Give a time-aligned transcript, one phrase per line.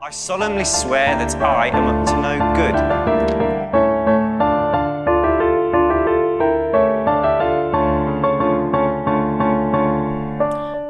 [0.00, 2.74] I solemnly swear that I am up to no good.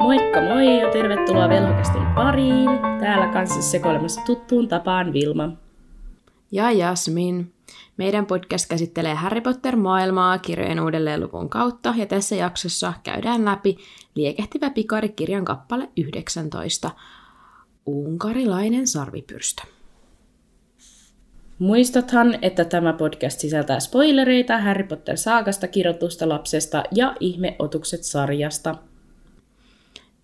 [0.00, 2.70] Moikka moi ja tervetuloa Velhokastin pariin.
[3.00, 5.48] Täällä kanssa sekoilemassa tuttuun tapaan Vilma.
[6.52, 7.52] Ja Jasmin.
[7.96, 13.76] Meidän podcast käsittelee Harry Potter-maailmaa kirjojen uudelleenluvun kautta, ja tässä jaksossa käydään läpi
[14.14, 16.90] Liekehtivä pikari-kirjan kappale 19,
[17.88, 19.62] Unkarilainen sarvipyrstö.
[21.58, 28.74] Muistathan, että tämä podcast sisältää spoilereita Harry Potter-saakasta, kirjoitusta lapsesta ja ihmeotukset sarjasta.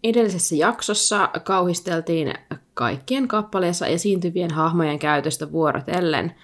[0.04, 2.34] Edellisessä jaksossa kauhisteltiin
[2.74, 6.34] kaikkien kappaleessa esiintyvien hahmojen käytöstä vuorotellen.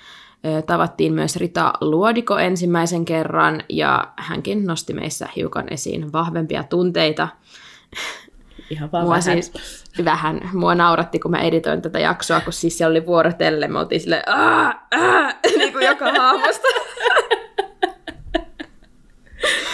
[0.66, 7.28] Tavattiin myös Rita Luodiko ensimmäisen kerran ja hänkin nosti meissä hiukan esiin vahvempia tunteita.
[8.70, 9.22] Ihan vaan Mua vähän.
[9.42, 9.52] siis
[10.04, 14.00] vähän, mua nauratti, kun mä editoin tätä jaksoa, kun siis siellä oli vuorotellen, me oltiin
[14.00, 16.68] silleen, aa, aa, niin kuin joka hahmosta.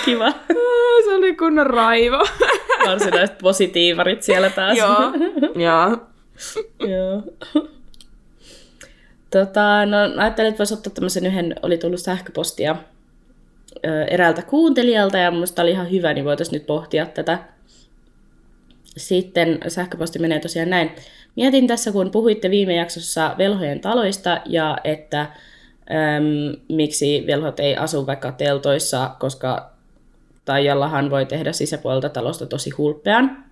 [0.05, 0.31] Kiva.
[1.05, 2.27] Se oli kunnon raivo.
[2.87, 4.79] Varsinaiset positiivarit siellä taas.
[4.79, 5.13] Joo,
[5.55, 5.97] joo.
[6.89, 7.23] Joo.
[9.31, 12.77] Tota, no, ajattelin, että voisi ottaa tämmöisen yhden, oli tullut sähköpostia
[13.87, 17.39] ö, eräältä kuuntelijalta ja minusta oli ihan hyvä, niin voitaisiin nyt pohtia tätä.
[18.97, 20.91] Sitten sähköposti menee tosiaan näin.
[21.36, 28.06] Mietin tässä, kun puhuitte viime jaksossa velhojen taloista ja että äm, miksi velhot ei asu
[28.06, 29.77] vaikka teltoissa, koska
[30.44, 33.44] Taijallahan voi tehdä sisäpuolelta talosta tosi hulppean.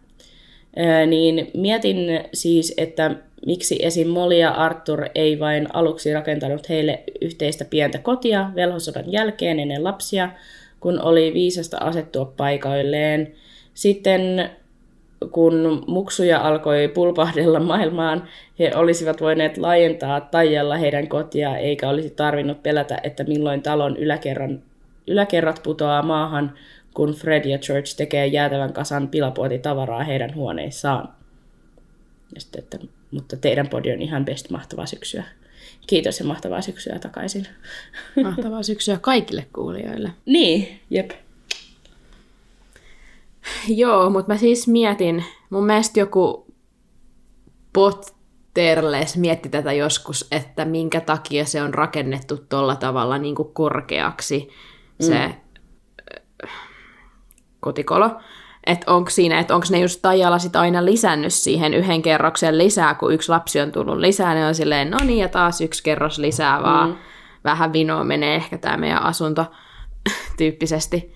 [0.76, 1.96] Ää, niin mietin
[2.32, 4.08] siis, että miksi esim.
[4.08, 10.30] Molly ja Arthur ei vain aluksi rakentanut heille yhteistä pientä kotia velhosodan jälkeen ennen lapsia,
[10.80, 13.32] kun oli viisasta asettua paikoilleen.
[13.74, 14.50] Sitten
[15.33, 22.62] kun muksuja alkoi pulpahdella maailmaan, he olisivat voineet laajentaa Taijalla heidän kotia, eikä olisi tarvinnut
[22.62, 24.62] pelätä, että milloin talon yläkerran,
[25.06, 26.55] yläkerrat putoaa maahan,
[26.95, 31.08] kun Fred ja George tekee jäätävän kasan pilapuotitavaraa heidän huoneissaan.
[32.34, 32.79] Ja sitten, että,
[33.11, 35.24] mutta teidän podi on ihan best mahtavaa syksyä.
[35.86, 37.46] Kiitos ja mahtavaa syksyä takaisin.
[38.23, 40.11] Mahtavaa syksyä kaikille kuulijoille.
[40.27, 41.11] niin, jep.
[43.69, 46.55] Joo, mutta mä siis mietin, mun mielestä joku
[47.73, 54.48] Potterles mietti tätä joskus, että minkä takia se on rakennettu tuolla tavalla niin kuin korkeaksi
[55.01, 55.35] se mm.
[57.61, 58.11] kotikolo.
[58.67, 62.95] Että onko siinä, että onko ne just Taijalla sit aina lisännyt siihen yhden kerroksen lisää,
[62.95, 66.19] kun yksi lapsi on tullut lisää, ne on silleen, no niin, ja taas yksi kerros
[66.19, 66.96] lisää, vaan mm.
[67.45, 69.46] vähän vinoa menee ehkä tämä meidän asunto
[70.39, 71.14] tyyppisesti.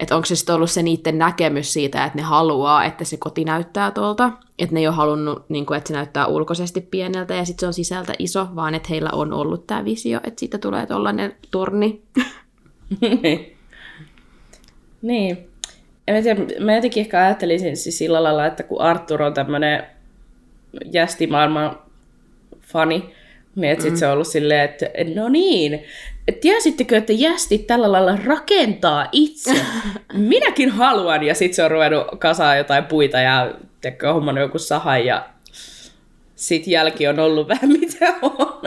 [0.00, 3.44] Että onko se sitten ollut se niiden näkemys siitä, että ne haluaa, että se koti
[3.44, 4.32] näyttää tuolta.
[4.58, 7.66] Että ne ei ole halunnut, niin kuin, että se näyttää ulkoisesti pieneltä ja sitten se
[7.66, 12.02] on sisältä iso, vaan että heillä on ollut tämä visio, että siitä tulee tuollainen torni.
[15.02, 15.38] niin.
[16.08, 19.86] En mä, tiedä, mä jotenkin ehkä ajattelisin siis sillä lailla, että kun Arthur on tämmöinen
[20.92, 21.78] jästimaailman
[22.60, 23.14] fani,
[23.56, 23.90] niin että mm.
[23.90, 25.84] sit se on ollut silleen, että no niin,
[26.40, 29.54] tiesittekö, että jästit tällä lailla rakentaa itse?
[30.12, 31.22] Minäkin haluan.
[31.22, 35.28] Ja sitten se on ruvennut kasaa jotain puita ja tekee hommannut joku sahan ja
[36.34, 38.62] sit jälki on ollut vähän mitä on.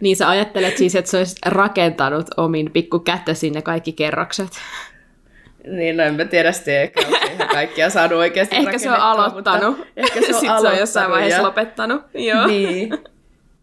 [0.00, 4.50] Niin sä ajattelet siis, että se olisi rakentanut omin pikku kättä sinne kaikki kerrokset.
[5.66, 7.00] Niin, no en mä tiedä sitten, ehkä
[7.34, 9.78] ihan kaikkia saanut oikeasti Ehkä se on aloittanut.
[9.78, 11.46] Mutta ehkä se on Sitten se on aloittanut jossain vaiheessa ja...
[11.46, 12.02] lopettanut.
[12.14, 12.46] Joo.
[12.46, 12.90] Niin.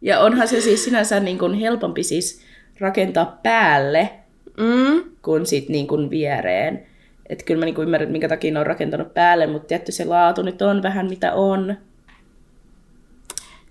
[0.02, 2.42] Ja onhan se siis sinänsä niin kuin helpompi siis
[2.80, 4.10] rakentaa päälle
[4.58, 5.04] Mm.
[5.22, 6.86] kuin sit niin kuin viereen.
[7.30, 10.06] Että kyllä mä niin kuin ymmärrän, minkä takia ne on rakentanut päälle, mutta tietty se
[10.06, 11.76] laatu nyt on vähän mitä on.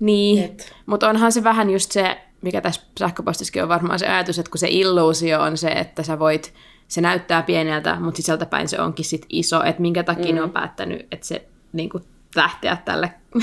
[0.01, 0.73] Niin, Et.
[0.87, 4.59] mutta onhan se vähän just se, mikä tässä sähköpostissakin on varmaan se ajatus, että kun
[4.59, 6.55] se illuusio on se, että sä voit,
[6.94, 10.34] se näyttää pieneltä, mutta sisältäpäin se onkin sit iso, että minkä takia mm.
[10.34, 12.05] ne on päättänyt, että se niin kuin,
[12.37, 13.12] lähteä tälle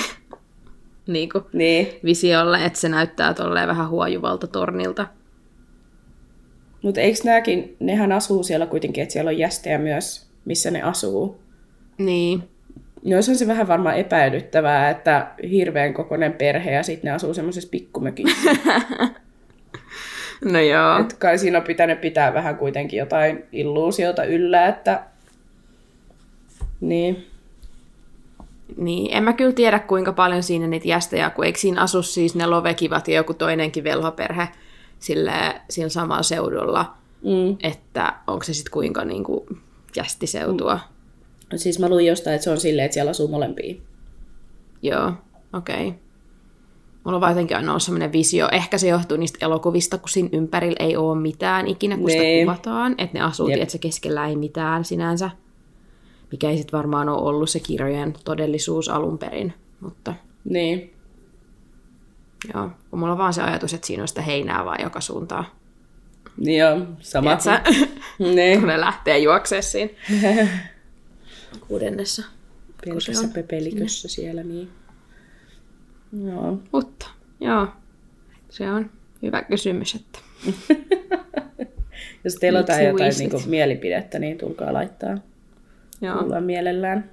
[1.08, 1.88] niin kuin, Niin.
[2.04, 5.08] visiolle, että se näyttää tolleen vähän huojuvalta tornilta.
[6.82, 11.42] Mutta eikö nämäkin, nehän asuu siellä kuitenkin, että siellä on jästejä myös, missä ne asuu.
[11.98, 12.44] Niin,
[13.04, 17.70] No on se vähän varmaan epäilyttävää, että hirveän kokoinen perhe ja sitten ne asuu semmoisessa
[17.70, 18.50] pikkumökissä.
[20.46, 21.00] no joo.
[21.00, 25.04] Et kai siinä on pitänyt pitää vähän kuitenkin jotain illuusiota yllä, että...
[26.82, 27.28] Niin.
[28.78, 32.36] Niin, en mä kyllä tiedä kuinka paljon siinä niitä jästejä, kun eikö siinä asu siis
[32.36, 34.48] ne lovekivat ja joku toinenkin velhoperhe
[35.00, 36.94] sille, sillä samalla seudulla,
[37.24, 37.58] Mm.
[37.64, 39.46] että onko se sitten kuinka niin kuin,
[39.96, 40.80] jästiseutua.
[41.56, 43.76] Siis mä luin jostain, että se on silleen, että siellä asuu molempia.
[44.82, 45.14] Joo,
[45.54, 45.88] okei.
[45.88, 46.00] Okay.
[47.04, 48.50] Mulla on vaan jotenkin aina ollut sellainen visio.
[48.52, 52.46] Ehkä se johtuu niistä elokuvista, kun siinä ympärillä ei ole mitään ikinä, kun sitä Niin.
[52.48, 52.96] kuvataan.
[52.98, 55.30] Että ne asuu, että se keskellä ei mitään sinänsä.
[56.32, 59.54] Mikä ei sitten varmaan ole ollut se kirjojen todellisuus alun perin.
[59.80, 60.14] Mutta
[60.50, 60.94] Niin.
[62.54, 65.46] joo, kun mulla on vaan se ajatus, että siinä on sitä heinää vaan joka suuntaan.
[66.38, 67.36] Niin Joo, sama.
[67.36, 67.72] Tiedätkö?
[68.36, 68.60] Niin.
[68.60, 69.94] kun ne lähtee juoksemaan siinä
[71.68, 72.24] kuudennessa.
[72.84, 74.70] Pienessä pepelikössä siellä, niin.
[76.14, 76.60] Joo.
[76.72, 77.10] Mutta
[77.40, 77.68] joo,
[78.50, 78.90] se on
[79.22, 80.20] hyvä kysymys, että
[82.24, 85.18] Jos teillä on jotain, jotain niin mielipidettä, niin tulkaa laittaa.
[86.02, 86.18] joo.
[86.18, 87.10] Kuullaan mielellään.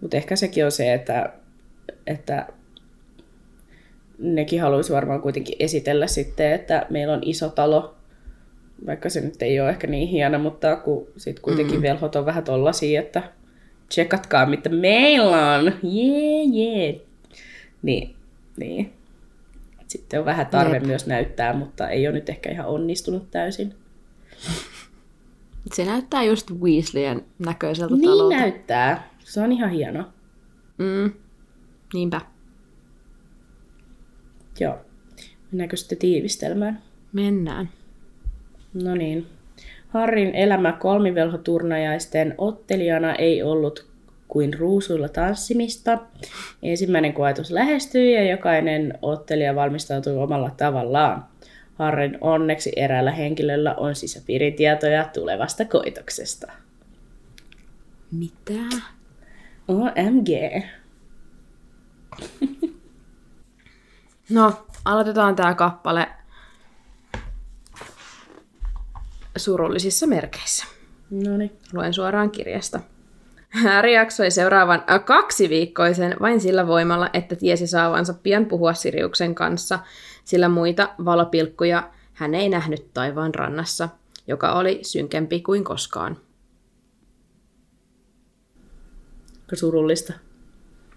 [0.00, 1.32] Mutta ehkä sekin on se, että,
[2.06, 2.46] että
[4.18, 7.96] nekin haluaisi varmaan kuitenkin esitellä sitten, että meillä on iso talo,
[8.86, 11.82] vaikka se nyt ei ole ehkä niin hieno, mutta kun sit kuitenkin mm.
[11.82, 13.22] velhot on vähän tollasia, että
[13.92, 17.00] tsekatkaa mitä meillä on, jee jee.
[17.82, 18.16] Niin,
[18.56, 18.92] niin.
[19.88, 20.86] Sitten on vähän tarve Jep.
[20.86, 23.74] myös näyttää, mutta ei ole nyt ehkä ihan onnistunut täysin.
[25.72, 28.36] Se näyttää just Weasleyen näköiseltä Niin talolta.
[28.36, 29.10] näyttää.
[29.18, 30.04] Se on ihan hieno.
[30.78, 31.12] Mm.
[31.94, 32.20] Niinpä.
[34.60, 34.78] Joo.
[35.50, 36.82] Mennäänkö sitten tiivistelmään?
[37.12, 37.68] Mennään.
[38.74, 39.26] No niin.
[39.92, 43.86] Harrin elämä kolmivelhoturnajaisten ottelijana ei ollut
[44.28, 45.98] kuin ruusuilla tanssimista.
[46.62, 51.24] Ensimmäinen koetus lähestyi ja jokainen ottelija valmistautui omalla tavallaan.
[51.74, 56.52] Harrin onneksi eräällä henkilöllä on sisäpiiritietoja tulevasta koitoksesta.
[58.10, 58.76] Mitä?
[59.68, 60.28] OMG.
[64.30, 66.08] No, aloitetaan tää kappale
[69.36, 70.66] surullisissa merkeissä.
[71.10, 71.52] No niin.
[71.72, 72.80] Luen suoraan kirjasta.
[73.62, 79.78] Harry jaksoi seuraavan kaksiviikkoisen vain sillä voimalla, että tiesi saavansa pian puhua Siriuksen kanssa,
[80.24, 83.88] sillä muita valopilkkuja hän ei nähnyt taivaan rannassa,
[84.26, 86.16] joka oli synkempi kuin koskaan.
[89.54, 90.12] Surullista.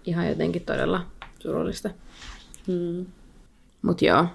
[0.04, 1.06] Ihan jotenkin todella
[1.38, 1.90] surullista.
[2.66, 3.06] Hmm.
[3.82, 4.26] Mutta joo,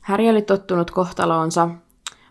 [0.00, 1.68] Harry oli tottunut kohtaloonsa,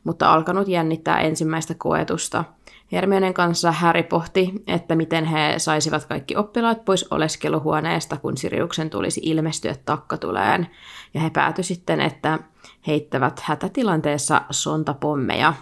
[0.04, 2.44] mutta alkanut jännittää ensimmäistä koetusta.
[2.92, 9.22] Hermionen kanssa Harry pohti, että miten he saisivat kaikki oppilaat pois oleskeluhuoneesta, kun Siriuksen tulisi
[9.24, 10.68] ilmestyä takkatuleen.
[11.14, 12.40] Ja he päätyi sitten, että
[12.88, 15.54] heittävät hätätilanteessa sontapommeja.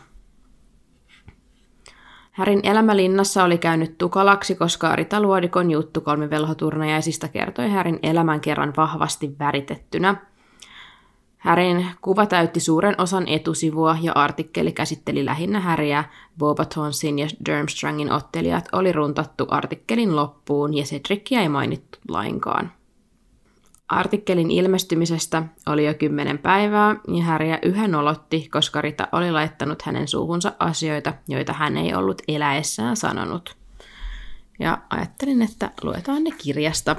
[2.31, 8.73] Härin elämä linnassa oli käynyt tukalaksi, koska Rita Luodikon juttu kolmivelhoturnajaisista kertoi Härin elämän kerran
[8.77, 10.30] vahvasti väritettynä.
[11.41, 16.03] Härin kuva täytti suuren osan etusivua ja artikkeli käsitteli lähinnä Häriä,
[16.38, 22.71] Bobatonsin ja Durmstrangin ottelijat oli runtattu artikkelin loppuun ja Cedricia ei mainittu lainkaan.
[23.88, 30.07] Artikkelin ilmestymisestä oli jo kymmenen päivää ja Häriä yhä nolotti, koska Rita oli laittanut hänen
[30.07, 33.57] suuhunsa asioita, joita hän ei ollut eläessään sanonut.
[34.59, 36.95] Ja ajattelin, että luetaan ne kirjasta.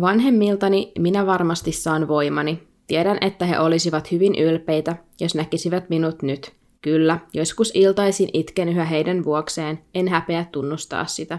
[0.00, 2.62] Vanhemmiltani minä varmasti saan voimani.
[2.86, 6.52] Tiedän, että he olisivat hyvin ylpeitä, jos näkisivät minut nyt.
[6.82, 11.38] Kyllä, joskus iltaisin itken yhä heidän vuokseen, en häpeä tunnustaa sitä.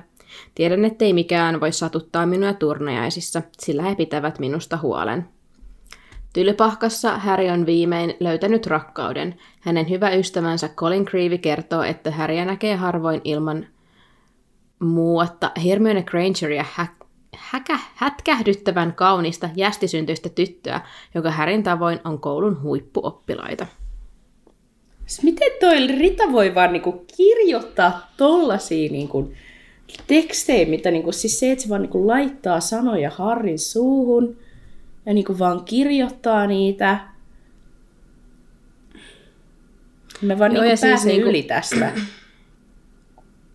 [0.55, 5.25] Tiedän, ettei mikään voi satuttaa minua turnajaisissa, sillä he pitävät minusta huolen.
[6.33, 9.35] Tylypahkassa Harry on viimein löytänyt rakkauden.
[9.59, 13.67] Hänen hyvä ystävänsä Colin Creevy kertoo, että Harry näkee harvoin ilman
[14.79, 16.98] muuatta Hermione Grangeria hä-
[17.53, 20.81] häkä- hätkähdyttävän kaunista jästisyntyistä tyttöä,
[21.15, 23.67] joka Härin tavoin on koulun huippuoppilaita.
[25.05, 29.33] Siis Miten toi Rita voi vaan niinku kirjoittaa tollasia niinku
[30.07, 34.37] tekstejä, mitä niinku, siis se, että se vaan niinku laittaa sanoja Harrin suuhun
[35.05, 36.99] ja niinku vaan kirjoittaa niitä.
[40.21, 41.91] Me vaan Joo, niinku siis niinku- yli tästä.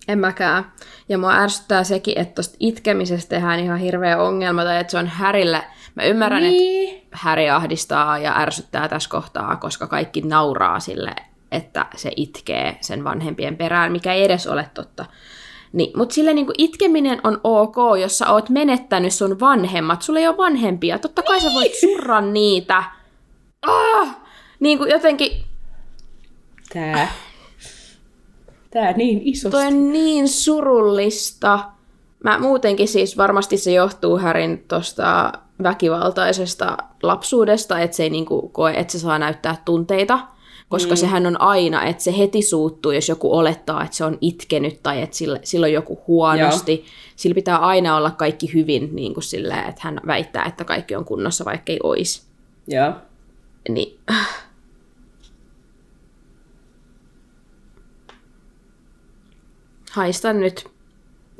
[0.09, 0.73] En mäkään.
[1.09, 5.07] Ja mua ärsyttää sekin, että tosta itkemisestä tehdään ihan hirveä ongelma, tai että se on
[5.07, 5.65] Härille.
[5.95, 6.59] Mä ymmärrän, niin.
[6.59, 6.97] niin.
[6.97, 11.15] että Häri ahdistaa ja ärsyttää tässä kohtaa, koska kaikki nauraa sille,
[11.53, 15.07] että se itkee sen vanhempien perään, mikä ei edes ole totta.
[15.73, 20.03] Niin, mutta sille niinku itkeminen on ok, jos sä oot menettänyt sun vanhemmat.
[20.03, 20.99] Sulla ei ole vanhempia.
[20.99, 22.85] Totta kai sä voit surra niitä.
[23.67, 24.17] Ah!
[24.61, 25.45] Niin kuin jotenkin,
[26.73, 27.09] Tää.
[28.75, 29.51] Tää niin isosti.
[29.51, 31.59] toi on niin surullista.
[32.25, 38.73] Mä muutenkin siis varmasti se johtuu Härin tosta väkivaltaisesta lapsuudesta, että se ei niinku koe,
[38.77, 40.19] että se saa näyttää tunteita.
[40.69, 40.97] Koska mm.
[40.97, 45.03] sehän on aina, että se heti suuttuu, jos joku olettaa, että se on itkenyt tai
[45.03, 46.73] että sillä, sillä on joku huonosti.
[46.73, 46.87] Joo.
[47.17, 51.05] Sillä pitää aina olla kaikki hyvin niin kuin sillä, että hän väittää, että kaikki on
[51.05, 52.23] kunnossa, vaikka ei olisi.
[52.67, 52.93] Joo.
[53.69, 53.99] Niin.
[59.95, 60.69] Haistan nyt,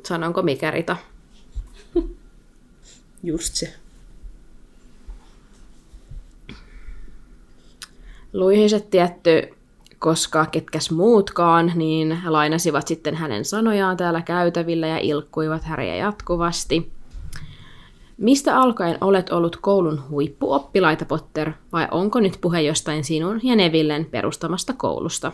[0.03, 0.97] sanonko mikä Rita.
[3.23, 3.73] Just se.
[8.33, 9.49] Luihiset tietty,
[9.99, 16.91] koska ketkäs muutkaan, niin lainasivat sitten hänen sanojaan täällä käytävillä ja ilkkuivat häriä jatkuvasti.
[18.17, 24.05] Mistä alkaen olet ollut koulun huippuoppilaita, Potter, vai onko nyt puhe jostain sinun ja Nevillen
[24.05, 25.31] perustamasta koulusta?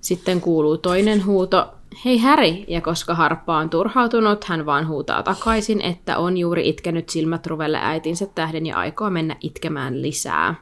[0.00, 5.80] Sitten kuuluu toinen huuto, hei Häri, ja koska Harppa on turhautunut, hän vaan huutaa takaisin,
[5.80, 10.54] että on juuri itkenyt silmät ruvelle äitinsä tähden ja aikoo mennä itkemään lisää.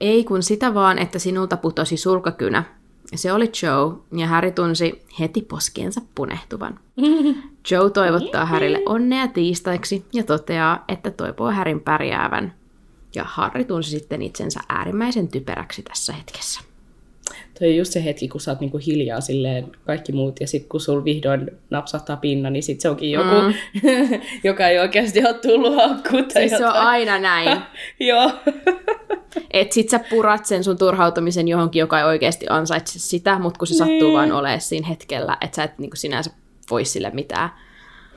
[0.00, 2.64] Ei kun sitä vaan, että sinulta putosi sulkakynä.
[3.14, 6.80] Se oli Joe, ja Harry tunsi heti poskiensa punehtuvan.
[7.70, 12.54] Joe toivottaa Harrylle onnea tiistaiksi ja toteaa, että toipoo Härin pärjäävän.
[13.14, 16.67] Ja Harry tunsi sitten itsensä äärimmäisen typeräksi tässä hetkessä.
[17.58, 20.68] Toi on just se hetki, kun sä oot niinku hiljaa silleen kaikki muut, ja sitten
[20.68, 23.54] kun sul vihdoin napsahtaa pinna, niin sit se onkin joku, mm.
[24.44, 27.58] joka ei oikeasti ole tullut haukkuun Siis se on aina näin.
[28.00, 28.32] Joo.
[29.50, 33.66] Et sit sä purat sen sun turhautumisen johonkin, joka ei oikeasti ansaitse sitä, mutta kun
[33.66, 34.00] se niin.
[34.00, 36.30] sattuu vaan olemaan siinä hetkellä, että sä et niinku sinänsä
[36.70, 37.50] voi sille mitään.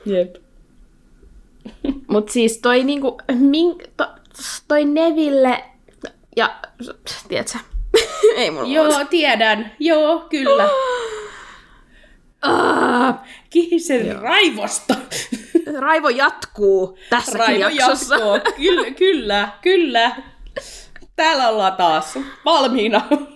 [0.06, 0.34] Jep.
[2.12, 4.06] Mut siis toi niinku, min, to,
[4.68, 5.64] toi Neville
[6.36, 6.54] ja,
[7.28, 7.58] tiedätkö,
[8.36, 9.04] ei mulla Joo, muuta.
[9.04, 9.72] tiedän.
[9.78, 10.68] Joo, kyllä.
[12.44, 13.14] Ah,
[13.50, 14.20] Kihisen Joo.
[14.20, 14.94] raivosta.
[15.80, 18.14] Raivo jatkuu tässä Raivo jaksossa.
[18.14, 18.52] Jatkuu.
[18.56, 20.10] Kyllä, kyllä, kyllä.
[21.16, 23.00] Täällä ollaan taas valmiina.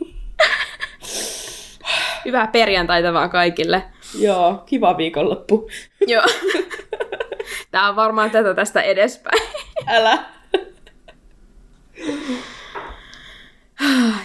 [2.25, 3.83] Hyvää perjantaita vaan kaikille.
[4.19, 5.71] Joo, kiva viikonloppu.
[6.07, 6.25] Joo.
[7.71, 9.43] Tää on varmaan tätä tästä edespäin.
[9.87, 10.25] Älä.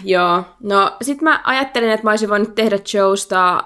[0.03, 3.63] Joo, no sit mä ajattelin, että mä olisin voinut tehdä Joesta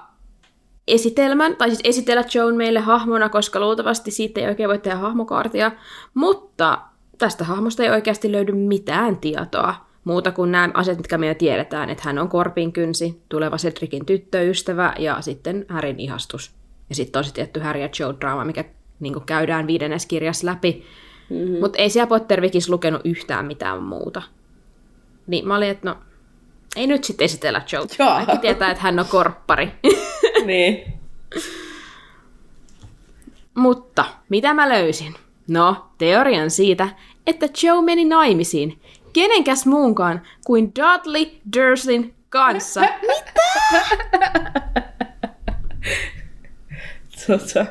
[0.88, 5.72] esitelmän, tai siis esitellä Joan meille hahmona, koska luultavasti siitä ei oikein voi tehdä hahmokaartia,
[6.14, 6.82] mutta
[7.18, 11.90] tästä hahmosta ei oikeasti löydy mitään tietoa, muuta kuin nämä asiat, mitkä me jo tiedetään,
[11.90, 16.52] että hän on korpinkynsi, tuleva Cedricin tyttöystävä ja sitten Härin ihastus.
[16.90, 18.64] Ja sitten on se tietty Harry ja Joe-draama, mikä
[19.00, 20.86] niin käydään viidennes kirjassa läpi.
[21.30, 21.60] Mm-hmm.
[21.60, 24.22] Mutta ei siellä Pottervikissa lukenut yhtään mitään muuta.
[25.28, 25.98] Niin mä olin, että no,
[26.76, 27.86] ei nyt sitten esitellä Joe.
[27.98, 29.72] Kaikki tietää, että hän on korppari.
[30.46, 30.94] niin.
[33.56, 35.16] Mutta mitä mä löysin?
[35.48, 36.90] No, teorian siitä,
[37.28, 38.82] että Joe meni naimisiin.
[39.14, 41.26] Kenenkäs muunkaan kuin Dudley
[41.58, 42.82] Dursleyn kanssa.
[43.02, 43.32] Mitä?
[47.28, 47.66] tota.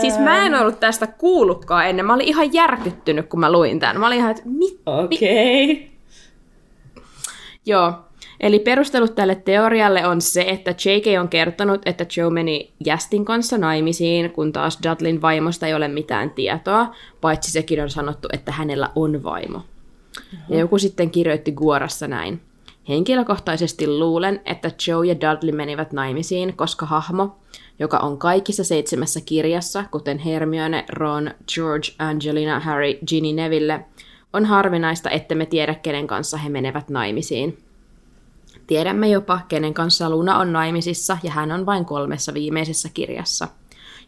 [0.00, 2.06] Siis mä en ollut tästä kuullutkaan ennen.
[2.06, 4.00] Mä olin ihan järkyttynyt, kun mä luin tämän.
[4.00, 5.72] Mä olin ihan, että mit, Okei.
[5.72, 5.89] Okay.
[7.70, 7.92] Joo,
[8.40, 13.58] eli perustelut tälle teorialle on se, että JK on kertonut, että Joe meni Jästin kanssa
[13.58, 18.90] naimisiin, kun taas Dudlin vaimosta ei ole mitään tietoa, paitsi sekin on sanottu, että hänellä
[18.96, 19.62] on vaimo.
[20.48, 22.40] Ja joku sitten kirjoitti Guorassa näin.
[22.88, 27.36] Henkilökohtaisesti luulen, että Joe ja Dudley menivät naimisiin, koska hahmo,
[27.78, 33.84] joka on kaikissa seitsemässä kirjassa, kuten Hermione, Ron, George, Angelina, Harry, Ginny, Neville,
[34.32, 37.58] on harvinaista, että me tiedä, kenen kanssa he menevät naimisiin.
[38.66, 43.48] Tiedämme jopa, kenen kanssa Luna on naimisissa, ja hän on vain kolmessa viimeisessä kirjassa.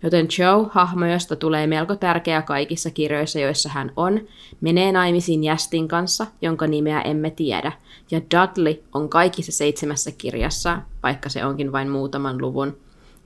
[0.03, 4.21] Joten Joe, hahmo, josta tulee melko tärkeä kaikissa kirjoissa, joissa hän on,
[4.61, 7.73] menee naimisiin Jästin kanssa, jonka nimeä emme tiedä,
[8.11, 12.77] ja Dudley on kaikissa seitsemässä kirjassa, vaikka se onkin vain muutaman luvun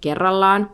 [0.01, 0.71] kerrallaan,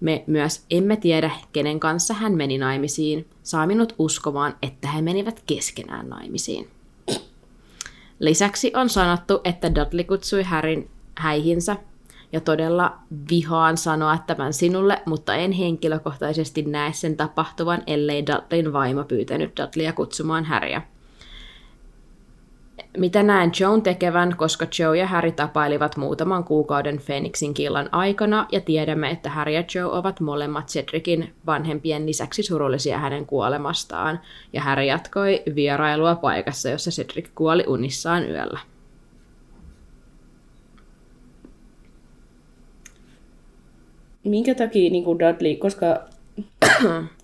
[0.00, 5.42] me myös emme tiedä, kenen kanssa hän meni naimisiin, saa minut uskomaan, että he menivät
[5.46, 6.68] keskenään naimisiin.
[8.18, 11.76] Lisäksi on sanottu, että Dudley kutsui Harryn häihinsä,
[12.32, 12.98] ja todella
[13.30, 19.92] vihaan sanoa tämän sinulle, mutta en henkilökohtaisesti näe sen tapahtuvan, ellei Dudleyn vaimo pyytänyt Dudleya
[19.92, 20.82] kutsumaan Harryä
[22.96, 28.60] mitä näen Joan tekevän, koska Joe ja Harry tapailivat muutaman kuukauden Phoenixin killan aikana, ja
[28.60, 34.20] tiedämme, että Harry ja Joe ovat molemmat Cedricin vanhempien lisäksi surullisia hänen kuolemastaan,
[34.52, 38.60] ja Harry jatkoi vierailua paikassa, jossa Cedric kuoli unissaan yöllä.
[44.24, 46.00] Minkä takia niin kuin Dudley, koska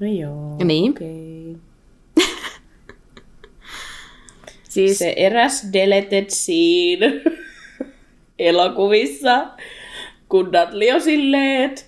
[0.00, 0.56] No joo.
[0.64, 0.90] Niin.
[0.90, 1.67] Okay.
[4.78, 7.20] Siis, Se eräs deleted scene
[8.38, 9.46] elokuvissa,
[10.28, 11.82] kun Dudley on silleen, että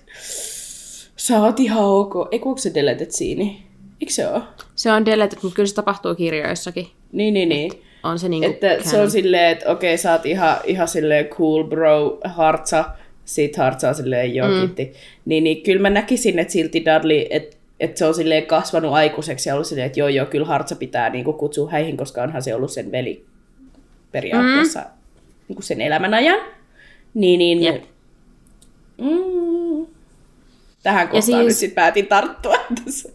[1.15, 2.13] sä oot ihan ok.
[2.31, 3.55] Eikö onko se deleted scene?
[4.01, 4.41] Eikö se ole?
[4.75, 6.87] se on deleted, mutta kyllä se tapahtuu kirjoissakin.
[7.11, 7.71] Niin, niin, niin.
[8.03, 11.63] On se niinku Että se on silleen, että okei, sä oot ihan, ihan silleen cool
[11.63, 12.85] bro, hartsa,
[13.25, 14.59] sit hartsa on silleen joo, mm.
[14.59, 14.93] kiitti.
[15.25, 19.49] Niin, niin kyllä mä näkisin, että silti Dudley, että että se on silleen kasvanut aikuiseksi
[19.49, 22.55] ja ollut silleen, että joo joo, kyllä hartsa pitää niinku kutsua häihin, koska onhan se
[22.55, 23.25] ollut sen veli
[24.11, 24.85] periaatteessa mm.
[25.47, 26.39] niinku sen elämän ajan.
[27.13, 27.83] Niin, niin Jep.
[28.97, 29.85] mm,
[30.83, 31.47] tähän kohtaan siis- siis...
[31.47, 33.09] nyt sit päätin tarttua tässä.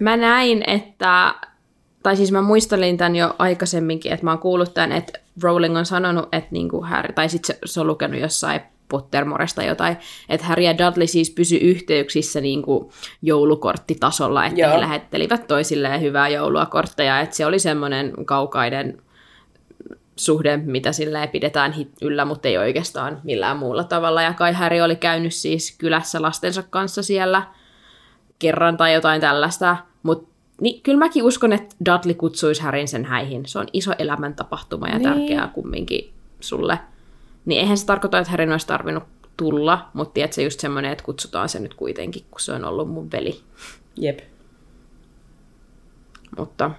[0.00, 1.34] Mä näin, että,
[2.02, 5.86] tai siis mä muistelin tämän jo aikaisemminkin, että mä oon kuullut tämän, että Rowling on
[5.86, 9.96] sanonut, että niinku Harry, tai sitten se, se on lukenut jossain Pottermoresta jotain,
[10.28, 12.92] että Harry ja Dudley siis pysy yhteyksissä niinku
[13.22, 14.72] joulukorttitasolla, että Joo.
[14.72, 19.02] he lähettelivät toisilleen hyvää joulua kortteja, että se oli semmoinen kaukaiden
[20.16, 24.22] suhde, mitä silleen pidetään yllä, mutta ei oikeastaan millään muulla tavalla.
[24.22, 27.42] Ja kai Harry oli käynyt siis kylässä lastensa kanssa siellä
[28.38, 30.28] kerran tai jotain tällaista, mutta
[30.60, 33.46] niin, kyllä mäkin uskon, että Dudley kutsuisi Harryn sen häihin.
[33.46, 35.02] Se on iso elämäntapahtuma ja Niin.
[35.08, 36.78] tärkeää kumminkin sulle.
[37.48, 39.04] Niin eihän se tarkoita, että Harryn olisi tarvinnut
[39.36, 42.90] tulla, mutta tiedät, se just semmoinen, että kutsutaan se nyt kuitenkin, kun se on ollut
[42.90, 43.40] mun veli.
[43.96, 44.18] Jep.
[46.38, 46.70] Mutta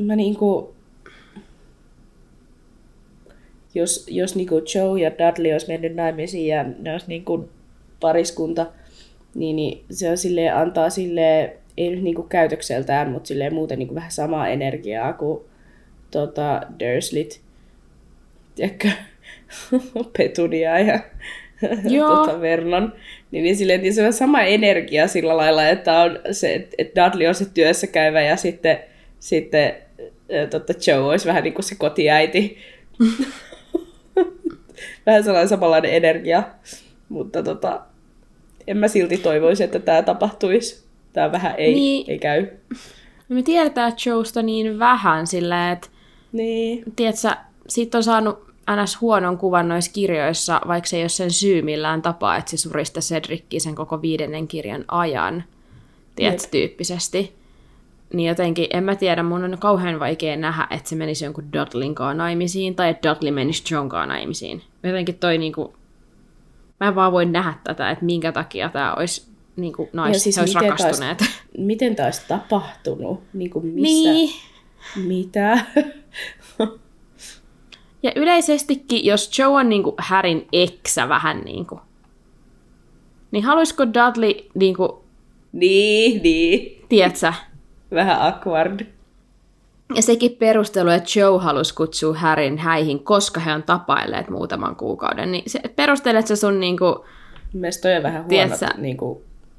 [0.00, 0.74] mä niinku,
[3.74, 7.48] jos, jos niinku Joe ja Dudley olisi mennyt naimisiin ja ne olisi niinku
[8.00, 8.66] pariskunta,
[9.34, 13.94] niin, niin se on silleen, antaa sille ei nyt niinku käytökseltään, mutta silleen muuten niinku
[13.94, 15.40] vähän samaa energiaa kuin
[16.10, 17.47] tota, Dursleyt.
[18.58, 18.88] Tiedätkö?
[20.18, 21.00] Petunia ja
[21.90, 22.16] Joo.
[22.26, 22.92] tota Vernon.
[23.30, 27.26] Niin, niin silleen, niin se on sama energia sillä lailla, että, on se, että- Dudley
[27.28, 28.78] on se työssä käyvä ja sitten,
[29.20, 29.74] sitten
[30.38, 32.58] ää, tota Joe olisi vähän niin kuin se kotiäiti.
[35.06, 36.42] vähän sellainen samanlainen energia.
[37.08, 37.80] Mutta tota,
[38.66, 40.84] en mä silti toivoisi, että tämä tapahtuisi.
[41.12, 42.06] Tämä vähän ei, Niin.
[42.06, 42.10] niin.
[42.10, 42.46] ei käy.
[43.28, 45.88] me tiedetään Joesta niin vähän silleen, että
[46.32, 46.82] Niin.
[46.96, 47.28] tiedätkö,
[47.68, 49.00] siitä on saanut ns.
[49.00, 53.00] huonon kuvan noissa kirjoissa, vaikka se ei ole sen syy millään tapaa, että se surista
[53.00, 55.44] Cedrickiä sen koko viidennen kirjan ajan,
[56.16, 56.50] tiedätkö, Jep.
[56.50, 57.38] tyyppisesti.
[58.12, 61.94] Niin jotenkin, en mä tiedä, mun on kauhean vaikea nähdä, että se menisi jonkun Dudleyn
[61.94, 64.62] kanssa naimisiin, tai että Dudley menisi John kanssa naimisiin.
[64.82, 65.74] Jotenkin toi niinku,
[66.80, 69.26] mä en vaan voi nähdä tätä, että minkä takia tämä olisi,
[69.56, 71.24] niinku, nais, Ja siis he olisi miten taas- rakastuneet.
[71.58, 73.22] Miten tämä olisi tapahtunut?
[73.32, 74.10] Niin kuin missä?
[74.10, 74.30] niin.
[74.96, 75.58] Mitä?
[78.02, 81.80] Ja yleisestikin, jos Joe on niinku Härin eksä vähän niinku,
[83.30, 85.04] niin haluaisiko Dudley niinku,
[85.52, 86.84] niin, niin.
[86.88, 87.32] tiedätkö,
[87.90, 88.80] Vähän awkward.
[89.94, 95.32] ja sekin perustelu, että Joe halusi kutsua Härin häihin, koska he on tapailleet muutaman kuukauden,
[95.32, 97.04] niin se perustelet se sun niinku,
[97.52, 99.18] Mielestäni on vähän huono niin kuin,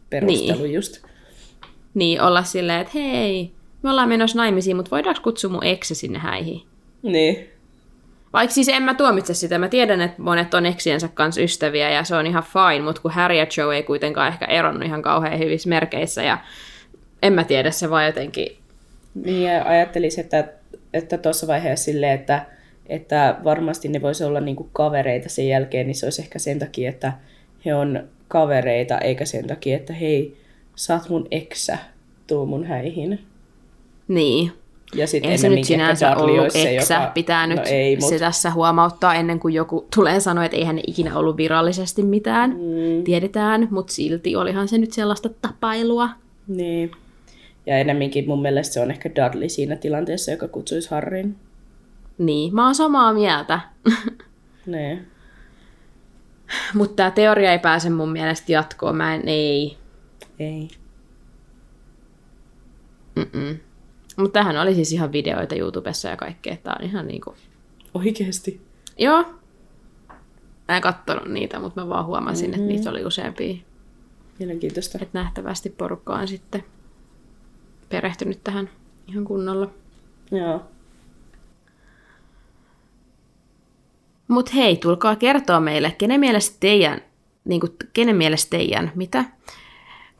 [0.09, 0.73] perustelu niin.
[0.73, 0.97] just.
[1.93, 3.51] niin olla silleen, että hei,
[3.83, 6.61] me ollaan menossa naimisiin, mutta voidaanko kutsua mun eksä sinne häihin?
[7.03, 7.58] Niin.
[8.33, 12.03] Vaikka siis en mä tuomitse sitä, mä tiedän, että monet on eksiensä kanssa ystäviä ja
[12.03, 15.39] se on ihan fine, mutta kun Harry ja Joe ei kuitenkaan ehkä eronnut ihan kauhean
[15.39, 16.37] hyvissä merkeissä ja
[17.23, 18.57] en mä tiedä, se vaan jotenkin,
[19.25, 20.47] Niin ja ajattelisin, että
[20.93, 22.45] että tuossa vaiheessa silleen, että,
[22.89, 26.89] että varmasti ne voisi olla niinku kavereita sen jälkeen, niin se olisi ehkä sen takia,
[26.89, 27.13] että
[27.65, 30.37] he on kavereita, eikä sen takia, että hei,
[30.75, 31.77] sä oot mun eksä,
[32.27, 33.19] tuu mun häihin.
[34.07, 34.51] niin.
[34.95, 37.11] Ja sitten Ei se nyt sinänsä ollut eksä, joka...
[37.13, 38.09] pitää nyt no ei, mut...
[38.09, 42.49] se tässä huomauttaa ennen kuin joku tulee sanoa, että eihän ne ikinä ollut virallisesti mitään,
[42.49, 43.03] mm.
[43.03, 46.09] tiedetään, mutta silti olihan se nyt sellaista tapailua.
[46.47, 46.91] Niin.
[47.65, 51.35] Ja enemmänkin mun mielestä se on ehkä Dudley siinä tilanteessa, joka kutsuisi Harrin.
[52.17, 53.59] Niin, mä oon samaa mieltä.
[54.65, 55.07] Niin.
[56.73, 59.77] mutta tämä teoria ei pääse mun mielestä jatkoon, mä en, ei.
[60.39, 60.67] Ei.
[64.19, 67.35] Mutta tähän oli siis ihan videoita YouTubessa ja kaikkea, tää on ihan niinku...
[67.93, 68.61] Oikeesti.
[68.97, 69.25] Joo.
[70.67, 72.63] Mä en kattonut niitä, mutta mä vaan huomasin, mm-hmm.
[72.63, 73.55] että niitä oli useampia.
[74.39, 74.97] Mielenkiintoista.
[75.01, 76.63] Että nähtävästi porukka on sitten
[77.89, 78.69] perehtynyt tähän
[79.07, 79.71] ihan kunnolla.
[80.31, 80.61] Joo.
[84.27, 87.01] Mutta hei, tulkaa kertoa meille, kenen mielestä teidän,
[87.45, 89.25] niin kuin, kenen mielestä teidän, mitä?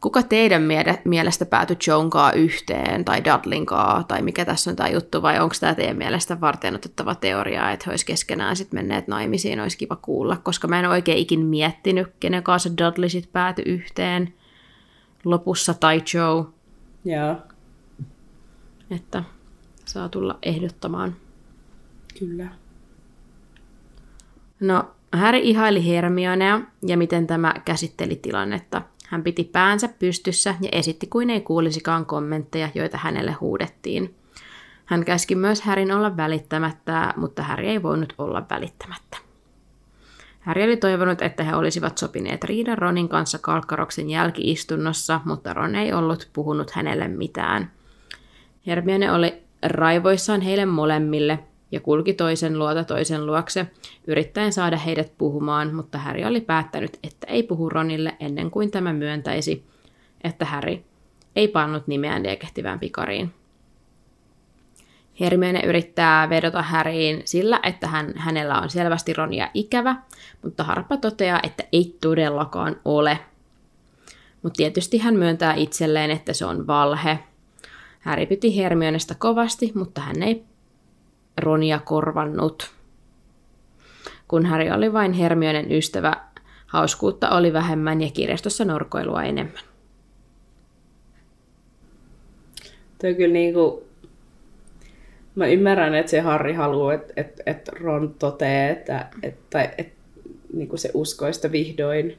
[0.02, 5.22] Kuka teidän miele- mielestä päätyi Jonkaa yhteen, tai Dudlinkaa, tai mikä tässä on tämä juttu,
[5.22, 9.60] vai onko tämä teidän mielestä varten otettava teoria, että he olisi keskenään sitten menneet naimisiin,
[9.60, 14.34] olisi kiva kuulla, koska mä en oikein ikin miettinyt, kenen kanssa Dudley sitten päätyi yhteen.
[15.24, 16.46] lopussa Tai Joe,
[17.06, 17.36] Joo,
[18.92, 19.24] että
[19.86, 21.16] saa tulla ehdottamaan.
[22.20, 22.48] kyllä.
[24.60, 24.84] No,
[25.14, 28.82] Harry ihaili Hermionea ja miten tämä käsitteli tilannetta.
[29.10, 34.16] Hän piti päänsä pystyssä ja esitti kuin ei kuulisikaan kommentteja, joita hänelle huudettiin.
[34.86, 39.18] Hän käski myös Härin olla välittämättä, mutta Harry ei voinut olla välittämättä.
[40.40, 45.94] Harry oli toivonut, että he olisivat sopineet riidan Ronin kanssa Kalkkaroksen jälkiistunnossa, mutta Ron ei
[45.94, 47.72] ollut puhunut hänelle mitään.
[48.68, 51.40] Hermione oli raivoissaan heille molemmille
[51.72, 53.68] ja kulki toisen luota toisen luokse,
[54.08, 58.94] yrittäen saada heidät puhumaan, mutta Harry oli päättänyt, että ei puhu Ronille ennen kuin tämä
[58.94, 59.66] myöntäisi,
[60.24, 60.78] että Harry
[61.36, 63.34] ei pannut nimeään liekehtivään pikariin.
[65.20, 69.96] Hermione yrittää vedota Harryin sillä, että hän, hänellä on selvästi Ronia ikävä,
[70.44, 73.20] mutta Harppa toteaa, että ei todellakaan ole.
[74.42, 77.20] Mutta tietysti hän myöntää itselleen, että se on valhe.
[78.00, 80.44] Harry piti Hermionesta kovasti, mutta hän ei
[81.40, 82.72] Ronia korvannut.
[84.28, 86.14] Kun Harry oli vain Hermionen ystävä,
[86.68, 89.64] hauskuutta oli vähemmän ja kirjastossa norkoilua enemmän.
[93.02, 93.84] Toi kyllä niinku...
[95.36, 100.00] Mä ymmärrän, että se Harri haluaa, että, että, että Ron totee, että, että, että
[100.54, 102.18] niinku se uskoo sitä vihdoin.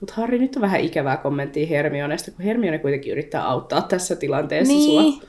[0.00, 4.74] Mutta Harri nyt on vähän ikävää kommenttia Hermionesta, kun Hermione kuitenkin yrittää auttaa tässä tilanteessa
[4.74, 5.12] Niin.
[5.12, 5.28] sua.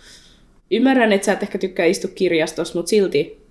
[0.71, 3.47] Ymmärrän, että sä et ehkä tykkää istua kirjastossa, mutta silti.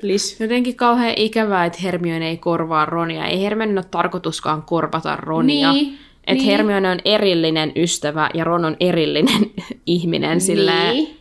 [0.00, 0.44] Please.
[0.44, 3.26] Jotenkin kauhean ikävää, että Hermione ei korvaa Ronia.
[3.26, 5.72] Ei Hermione ole tarkoituskaan korvata Ronia.
[5.72, 6.44] Niin, Että niin.
[6.46, 9.50] Hermione on erillinen ystävä ja Ron on erillinen
[9.86, 10.30] ihminen.
[10.30, 10.40] Niin.
[10.40, 11.16] Silleen, Niin.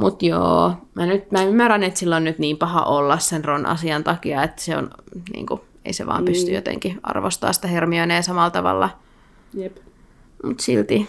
[0.00, 3.66] Mut joo, mä, nyt, mä ymmärrän, että sillä on nyt niin paha olla sen Ron
[3.66, 4.90] asian takia, että se on,
[5.32, 8.90] niin kuin, ei se vaan pysty jotenkin arvostaa sitä Hermionea samalla tavalla.
[9.54, 9.76] Jep.
[10.44, 11.08] Mutta silti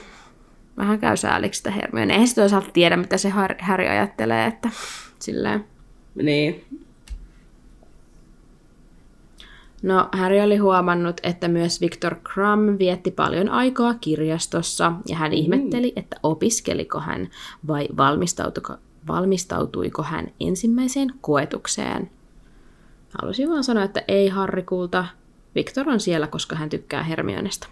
[0.78, 2.14] vähän käy sääliksi sitä Hermionea.
[2.14, 4.70] Eihän se toisaalta tiedä, mitä se Har- Harry ajattelee, että
[5.20, 5.66] silleen.
[6.16, 6.66] Niin.
[9.84, 15.94] No, Harry oli huomannut, että myös Victor Crumb vietti paljon aikaa kirjastossa, ja hän ihmetteli,
[15.96, 17.30] että opiskeliko hän
[17.68, 18.76] vai valmistautuiko,
[19.08, 22.10] valmistautuiko hän ensimmäiseen koetukseen.
[23.22, 25.06] Halusin vaan sanoa, että ei Harry kulta.
[25.56, 27.68] Victor on siellä, koska hän tykkää Hermionesta.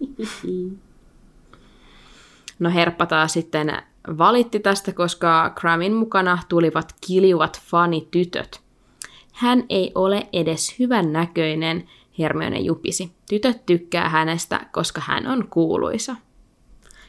[2.60, 3.82] No Herppa taas sitten
[4.18, 8.60] valitti tästä, koska Crumbin mukana tulivat kiljuvat fanitytöt.
[9.32, 13.12] Hän ei ole edes hyvän näköinen, Hermione jupisi.
[13.28, 16.16] Tytöt tykkää hänestä, koska hän on kuuluisa.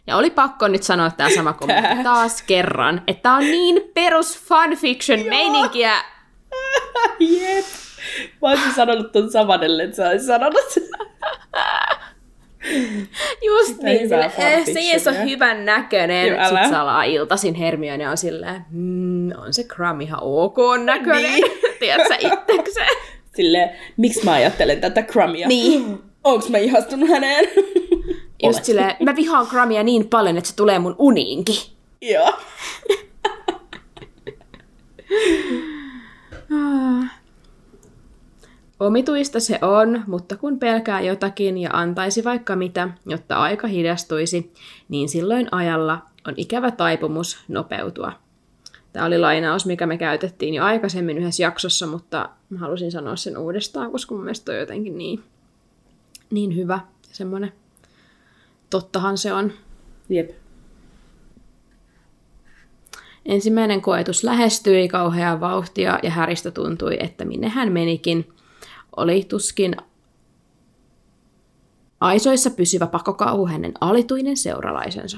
[0.08, 5.20] Ja oli pakko nyt sanoa tämä sama kommentti taas kerran, että on niin perus fanfiction
[5.30, 5.94] meininkiä.
[7.20, 7.66] Jep.
[8.42, 10.66] Mä olisin sanonut ton saman, ellei sä olisit sanonut.
[13.48, 16.28] Just Sitä niin, sille, eh, se ei ole hyvän näköinen.
[16.28, 16.48] Joo, älä.
[16.48, 21.32] Sitten salaa iltasin Hermione on silleen, mm, on se Crumb ihan ok näköinen.
[21.32, 21.44] Niin.
[21.80, 22.88] Tiedätkö itsekseen?
[23.36, 25.48] Silleen, miksi mä ajattelen tätä Crumbia?
[25.48, 26.00] Niin.
[26.24, 27.46] Onks mä ihastunut häneen?
[28.44, 28.66] Just Olet.
[28.66, 31.56] silleen, mä vihaan Crumbia niin paljon, että se tulee mun uniinkin.
[32.02, 32.34] Joo.
[38.82, 44.54] Omituista se on, mutta kun pelkää jotakin ja antaisi vaikka mitä, jotta aika hidastuisi,
[44.90, 48.14] niin silloin ajalla on ikävä taipumus nopeutua.
[48.94, 53.38] Tämä oli lainaus, mikä me käytettiin jo aikaisemmin yhdessä jaksossa, mutta mä halusin sanoa sen
[53.38, 55.24] uudestaan, koska mun mielestä on jotenkin niin,
[56.32, 56.80] niin hyvä.
[57.02, 57.54] Semmoinen
[58.70, 59.52] tottahan se on.
[60.10, 60.30] Jep.
[63.26, 68.34] Ensimmäinen koetus lähestyi kauheaa vauhtia ja Häristä tuntui, että minne hän menikin,
[68.98, 69.76] oli tuskin
[72.02, 75.18] aisoissa pysyvä pakokauhu hänen alituinen seuralaisensa.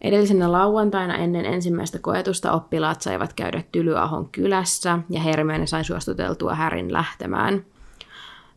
[0.00, 6.92] Edellisenä lauantaina ennen ensimmäistä koetusta oppilaat saivat käydä Tylyahon kylässä ja Hermione sai suostuteltua Härin
[6.92, 7.64] lähtemään.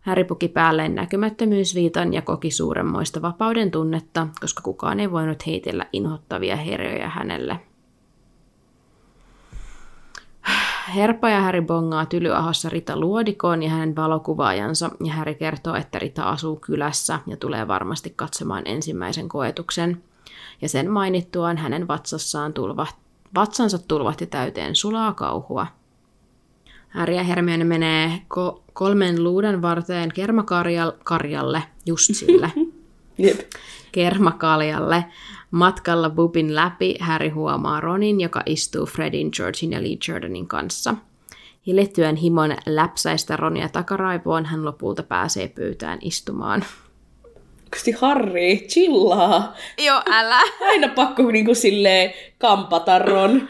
[0.02, 6.56] Häri puki päälleen näkymättömyysviitan ja koki suuremmoista vapauden tunnetta, koska kukaan ei voinut heitellä inhottavia
[6.56, 7.60] herjoja hänelle.
[10.94, 16.24] Herppa ja Häri bongaa Tylyahossa Rita Luodikoon ja hänen valokuvaajansa, ja Häri kertoo, että Rita
[16.24, 20.04] asuu kylässä ja tulee varmasti katsomaan ensimmäisen koetuksen.
[20.62, 22.88] Ja sen mainittuaan hänen vatsassaan tulva,
[23.36, 25.68] vatsansa tulvahti täyteen sulaa kauhua.
[26.90, 32.52] Harry ja Hermione menee ko- kolmen luudan varteen kermakarjalle, just sille,
[33.18, 33.40] Jep.
[33.92, 35.06] kermakaljalle.
[35.52, 40.96] Matkalla bubin läpi Harry huomaa Ronin, joka istuu Fredin, Georgin ja Lee Jordanin kanssa.
[41.68, 46.66] Hillittyön himon läpsäistä Ronia takaraivoon hän lopulta pääsee pöytään istumaan.
[47.74, 49.54] Kusti Harri, chillaa.
[49.86, 50.42] Joo, älä.
[50.70, 53.42] Aina pakko niinku silleen kampata Ron.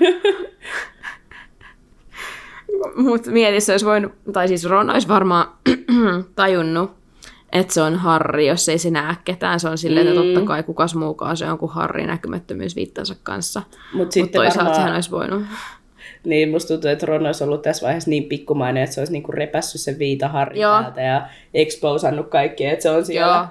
[2.95, 5.47] Mutta mieti, se olisi voinut, tai siis Ron olisi varmaan
[6.35, 6.91] tajunnut,
[7.51, 9.59] että se on Harri, jos ei se näe ketään.
[9.59, 13.59] Se on silleen, että totta kai kukas muukaan se on kuin Harri näkymättömyysviittansa kanssa.
[13.59, 15.43] Mut Mutta sitten toisaalta varmaan- sehän olisi voinut.
[16.23, 19.31] Niin, musta tuntuu, että Ron olisi ollut tässä vaiheessa niin pikkumainen, että se olisi niinku
[19.31, 20.81] repässyt sen viita Harri Joo.
[20.81, 23.33] täältä ja exposannut kaikkea, että se on siellä.
[23.35, 23.45] Joo,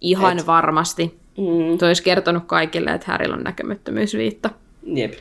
[0.00, 0.46] ihan Et...
[0.46, 1.18] varmasti.
[1.38, 4.50] Mm, Se olisi kertonut kaikille, että Härillä on näkymättömyysviitta.
[4.86, 5.12] jep.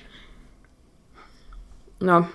[2.04, 2.26] No.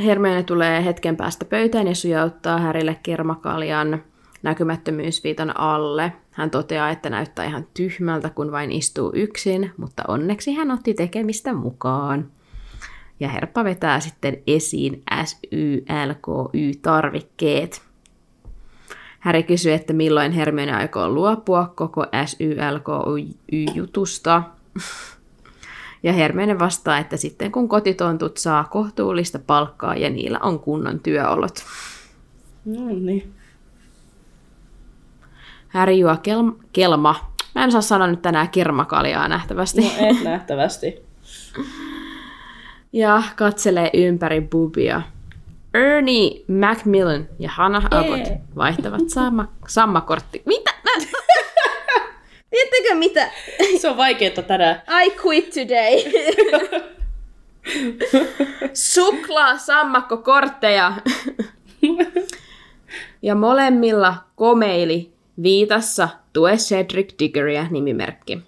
[0.00, 4.02] Hermione tulee hetken päästä pöytään ja sujauttaa Härille kermakaljan
[4.42, 6.12] näkymättömyysviitan alle.
[6.30, 11.52] Hän toteaa, että näyttää ihan tyhmältä, kun vain istuu yksin, mutta onneksi hän otti tekemistä
[11.52, 12.30] mukaan.
[13.20, 17.82] Ja Herppa vetää sitten esiin SYLKY-tarvikkeet.
[19.20, 24.42] Häri kysyy, että milloin Hermione aikoo luopua koko SYLKY-jutusta.
[26.04, 31.54] Ja Hermione vastaa, että sitten kun kotitontut saa kohtuullista palkkaa ja niillä on kunnon työolot.
[32.64, 33.32] No niin.
[35.68, 37.30] Häri juo kel- kelma.
[37.54, 39.80] Mä en saa sanoa nyt tänään kermakaljaa nähtävästi.
[39.80, 40.94] No et nähtävästi.
[42.92, 45.02] Ja katselee ympäri bubia.
[45.74, 50.42] Ernie Macmillan ja Hannah Abbott vaihtavat samma- sammakortti.
[50.46, 50.63] Mitä?
[50.63, 50.63] Mä-
[52.54, 53.30] Tiedättekö mitä?
[53.80, 54.82] Se on vaikeeta tänään.
[55.04, 56.12] I quit today.
[58.74, 60.92] Suklaa sammakkokortteja.
[63.22, 65.12] ja molemmilla komeili
[65.42, 68.38] viitassa Tue Cedric Diggoria nimimerkki.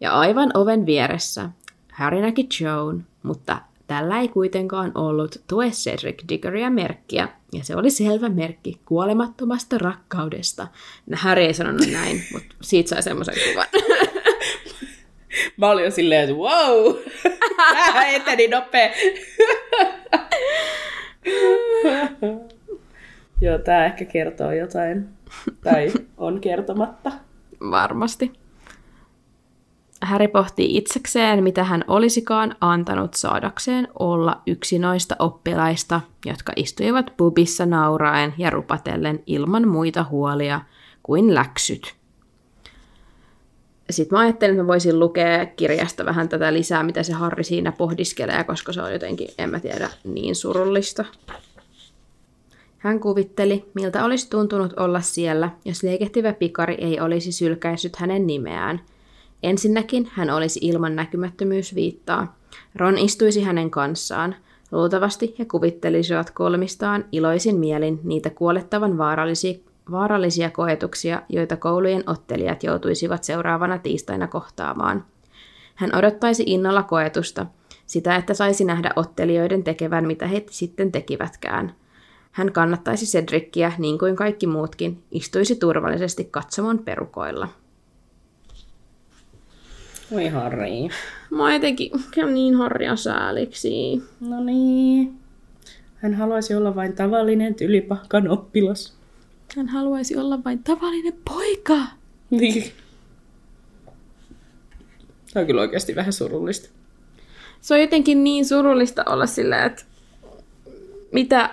[0.00, 1.48] Ja aivan oven vieressä
[1.92, 7.90] Harry näki Joan, mutta tällä ei kuitenkaan ollut Tue Cedric Diggoria merkkiä, ja se oli
[7.90, 10.66] selvä merkki kuolemattomasta rakkaudesta.
[11.14, 13.66] Harry ei sanonut näin, mutta siitä sai semmoisen kuvan.
[15.56, 16.94] Mä olin jo silleen, että wow,
[17.92, 18.90] tää eteni nopea.
[23.40, 25.08] Joo, tää ehkä kertoo jotain.
[25.64, 27.12] Tai on kertomatta.
[27.70, 28.43] Varmasti.
[30.04, 37.66] Harry pohtii itsekseen, mitä hän olisikaan antanut saadakseen olla yksi noista oppilaista, jotka istuivat pubissa
[37.66, 40.60] nauraen ja rupatellen ilman muita huolia
[41.02, 41.94] kuin läksyt.
[43.90, 47.72] Sitten mä ajattelin, että mä voisin lukea kirjasta vähän tätä lisää, mitä se Harri siinä
[47.72, 51.04] pohdiskelee, koska se on jotenkin, en mä tiedä, niin surullista.
[52.78, 58.80] Hän kuvitteli, miltä olisi tuntunut olla siellä, jos liekehtivä pikari ei olisi sylkäissyt hänen nimeään.
[59.44, 62.36] Ensinnäkin hän olisi ilman näkymättömyysviittaa.
[62.74, 64.34] Ron istuisi hänen kanssaan.
[64.72, 69.58] Luultavasti he kuvittelisivat kolmistaan iloisin mielin niitä kuolettavan vaarallisia,
[69.90, 75.04] vaarallisia koetuksia, joita koulujen ottelijat joutuisivat seuraavana tiistaina kohtaamaan.
[75.74, 77.46] Hän odottaisi innolla koetusta,
[77.86, 81.74] sitä, että saisi nähdä ottelijoiden tekevän mitä he sitten tekivätkään.
[82.32, 87.48] Hän kannattaisi Cedrickiä niin kuin kaikki muutkin, istuisi turvallisesti katsomon perukoilla.
[90.12, 90.88] Oi Harri.
[91.30, 94.02] Mä jotenkin käyn niin harja sääliksi.
[94.20, 95.18] No niin.
[95.96, 98.94] Hän haluaisi olla vain tavallinen tylipahkan oppilas.
[99.56, 101.78] Hän haluaisi olla vain tavallinen poika.
[102.30, 102.72] Niin.
[105.32, 106.68] Tämä on kyllä oikeasti vähän surullista.
[107.60, 109.84] Se on jotenkin niin surullista olla silleen, että
[111.12, 111.50] mitä,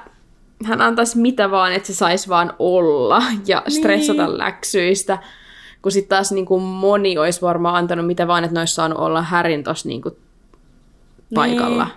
[0.66, 4.38] hän antaisi mitä vaan, että se saisi vaan olla ja stressata niin.
[4.38, 5.18] läksyistä.
[5.82, 8.98] Kun sitten taas niin kuin moni olisi varmaan antanut mitä vaan, että ne olisi saanut
[8.98, 10.15] olla härin tuossa niin kuin
[11.36, 11.86] paikalla.
[11.86, 11.94] Niin.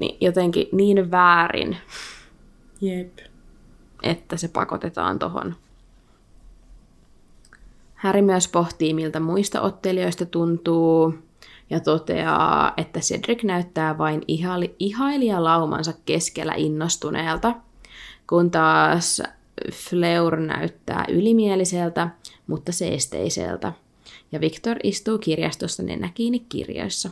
[0.00, 1.76] niin jotenkin niin väärin,
[2.80, 3.18] Jep.
[4.02, 5.56] että se pakotetaan tohon.
[7.94, 11.14] Harry myös pohtii, miltä muista ottelijoista tuntuu,
[11.70, 17.54] ja toteaa, että Cedric näyttää vain ihaili- ihailijalaumansa keskellä innostuneelta,
[18.28, 19.22] kun taas
[19.72, 22.08] Fleur näyttää ylimieliseltä,
[22.46, 23.72] mutta seesteiseltä,
[24.32, 27.10] ja Victor istuu kirjastossa nenä kiinni kirjoissa.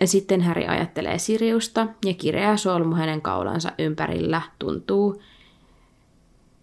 [0.00, 5.22] Ja sitten Harry ajattelee Siriusta, ja kireä solmu hänen kaulansa ympärillä tuntuu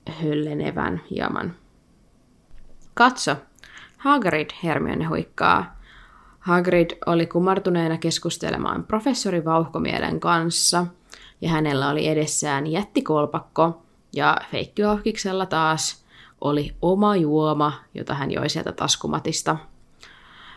[0.10, 1.56] höllenevän hieman.
[2.94, 3.36] Katso,
[3.98, 5.80] Hagrid, Hermione huikkaa.
[6.40, 10.86] Hagrid oli kumartuneena keskustelemaan professori Vauhkomielen kanssa,
[11.42, 13.82] ja hänellä oli edessään jättikolpakko,
[14.14, 16.06] ja Feikkilohkiksella taas
[16.42, 19.58] oli oma juoma, jota hän joi sieltä taskumatista.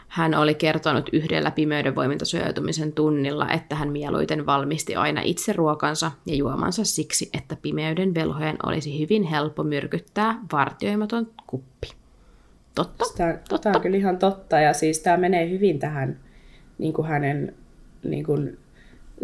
[0.08, 6.10] hän oli kertonut yhdellä pimeyden voimilta suojautumisen tunnilla, että hän mieluiten valmisti aina itse ruokansa
[6.26, 11.88] ja juomansa siksi, että pimeyden velhojen olisi hyvin helppo myrkyttää vartioimaton kuppi.
[12.74, 13.58] Totta, Tämä, totta.
[13.58, 16.20] tämä on kyllä ihan totta, ja siis tämä menee hyvin tähän
[16.78, 17.54] niin kuin hänen
[18.04, 18.58] niin kuin,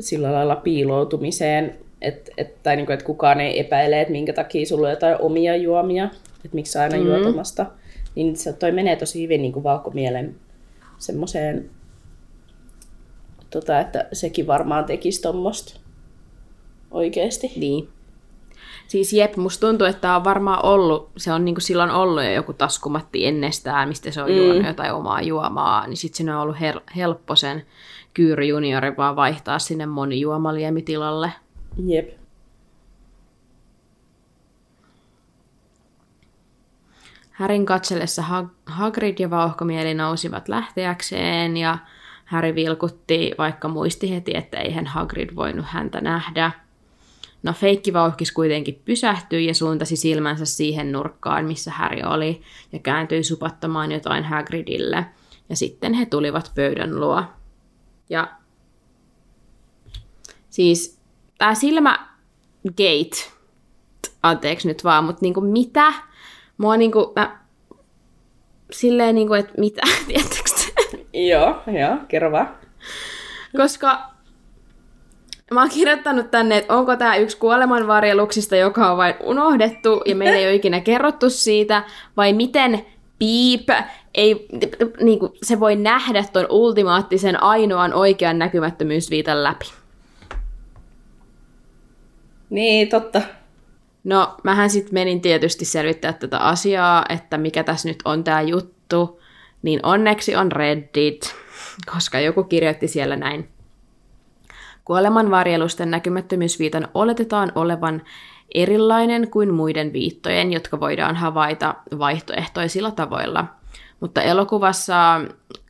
[0.03, 4.67] sillä lailla piiloutumiseen, että et, tai niin kuin, että kukaan ei epäile, että minkä takia
[4.67, 6.05] sulla on jotain omia juomia,
[6.45, 7.07] että miksi sä aina mm.
[7.07, 7.67] juotomasta.
[8.15, 10.37] Niin se toi menee tosi hyvin niin kuin valkomielen
[10.99, 11.71] semmoiseen,
[13.51, 15.81] tota, että sekin varmaan tekisi tuommoista
[16.91, 17.53] oikeasti.
[17.57, 17.89] Niin.
[18.89, 22.31] Siis jep, musta tuntuu, että tämä on varmaan ollut, se on niinku silloin ollut jo
[22.31, 24.37] joku taskumatti ennestään, mistä se on mm.
[24.37, 27.63] juonut jotain omaa juomaa, niin sitten sinne on ollut hel- helppo sen
[28.19, 31.33] Kyyry juniorin vaan vaihtaa sinne monijuomaliemitilalle.
[31.87, 32.19] Jep.
[37.31, 41.79] Härin katsellessa Hag- Hagrid ja vauhkomieli nousivat lähteäkseen ja
[42.25, 46.51] Häri vilkutti, vaikka muisti heti, että eihän Hagrid voinut häntä nähdä.
[47.43, 53.23] No feikki vauhkis kuitenkin pysähtyi ja suuntasi silmänsä siihen nurkkaan, missä Häri oli, ja kääntyi
[53.23, 55.07] supattamaan jotain Hagridille.
[55.49, 57.25] Ja sitten he tulivat pöydän luo.
[58.11, 58.29] Ja
[60.51, 61.01] siis
[61.39, 62.09] tämä silmä
[62.69, 63.31] gate,
[64.23, 65.93] anteeksi nyt vaan, mutta niinku mitä?
[66.59, 67.39] Mua niinku, mä,
[68.71, 71.19] silleen niinku, että mitä, tiedättekö te?
[71.29, 72.59] Joo, joo, kerro vaan.
[73.57, 74.03] Koska
[75.51, 80.39] mä oon kirjoittanut tänne, että onko tämä yksi kuolemanvarjeluksista, joka on vain unohdettu ja meillä
[80.39, 81.83] ei ole ikinä kerrottu siitä,
[82.17, 82.87] vai miten
[83.19, 83.69] piip
[84.19, 84.47] ei,
[85.01, 89.65] niin kuin, se voi nähdä tuon ultimaattisen ainoan oikean näkymättömyysviitan läpi.
[92.51, 93.23] Niin, totta.
[94.05, 99.21] No, mähän sitten menin tietysti selvittää tätä asiaa, että mikä tässä nyt on tämä juttu,
[99.63, 101.35] niin onneksi on Reddit,
[101.95, 103.49] koska joku kirjoitti siellä näin.
[104.85, 108.03] Kuolemanvarjelusten näkymättömyysviitan oletetaan olevan
[108.55, 113.58] erilainen kuin muiden viittojen, jotka voidaan havaita vaihtoehtoisilla tavoilla.
[114.01, 115.21] Mutta elokuvassa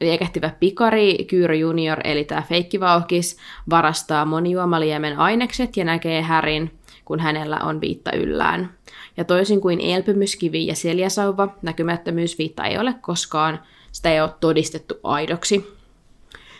[0.01, 3.37] liekehtivä pikari Kyyry Junior, eli tämä feikkivauhkis,
[3.71, 8.75] varastaa monijuomaliemen ainekset ja näkee Härin, kun hänellä on viitta yllään.
[9.17, 13.61] Ja toisin kuin elpymyskivi ja seljäsauva, näkymättömyysviitta ei ole koskaan,
[13.93, 15.79] sitä ei ole todistettu aidoksi.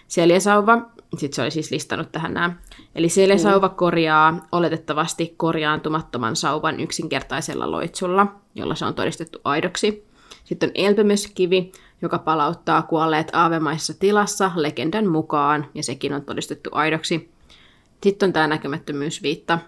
[0.09, 0.79] Seljäsauva,
[1.17, 2.57] sitten se oli siis listannut tähän nämä.
[2.95, 10.08] Eli seljäsauva korjaa oletettavasti korjaantumattoman sauvan yksinkertaisella loitsulla, jolla se on todistettu aidoksi.
[10.49, 17.31] Sitten on elpymyskivi, joka palauttaa kuolleet aavemaisessa tilassa legendan mukaan, ja sekin on todistettu aidoksi.
[18.03, 19.59] Sitten on tämä näkymättömyysviitta,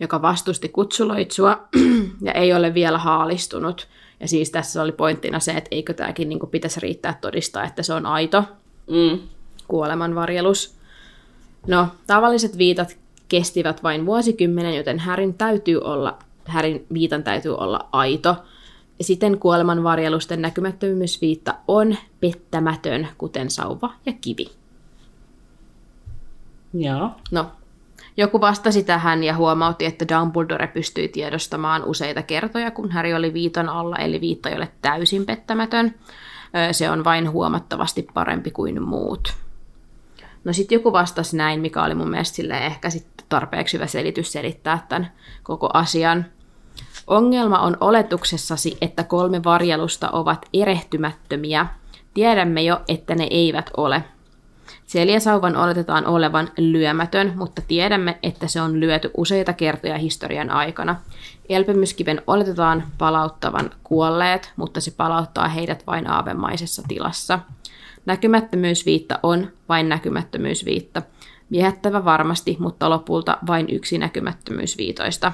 [0.00, 1.68] joka vastusti kutsuloitsua
[2.26, 3.88] ja ei ole vielä haalistunut.
[4.20, 7.94] Ja siis tässä oli pointtina se, että eikö tämäkin niin pitäisi riittää todistaa, että se
[7.94, 8.44] on aito
[8.90, 9.18] Mm.
[9.68, 10.74] kuolemanvarjelus.
[11.66, 12.96] No, tavalliset viitat
[13.28, 18.36] kestivät vain vuosikymmenen, joten Härin täytyy olla, Härin viitan täytyy olla aito.
[19.00, 24.50] Ja siten kuolemanvarjelusten näkymättömyysviitta on pettämätön, kuten sauva ja kivi.
[26.74, 27.10] Joo.
[27.30, 27.46] No,
[28.16, 33.68] joku vastasi tähän ja huomautti, että Dumbledore pystyi tiedostamaan useita kertoja, kun Harry oli viitan
[33.68, 35.94] alla, eli viitta ei ole täysin pettämätön.
[36.72, 39.34] Se on vain huomattavasti parempi kuin muut.
[40.44, 44.86] No sitten joku vastasi näin, mikä oli mun mielestä ehkä sitten tarpeeksi hyvä selitys selittää
[44.88, 46.26] tämän koko asian.
[47.10, 51.66] Ongelma on oletuksessasi, että kolme varjelusta ovat erehtymättömiä.
[52.14, 54.04] Tiedämme jo, että ne eivät ole.
[54.86, 60.96] Seljäsauvan oletetaan olevan lyömätön, mutta tiedämme, että se on lyöty useita kertoja historian aikana.
[61.48, 67.38] Elpymyskiven oletetaan palauttavan kuolleet, mutta se palauttaa heidät vain aavemaisessa tilassa.
[68.06, 71.02] Näkymättömyysviitta on vain näkymättömyysviitta.
[71.50, 75.32] Viehättävä varmasti, mutta lopulta vain yksi näkymättömyysviitoista.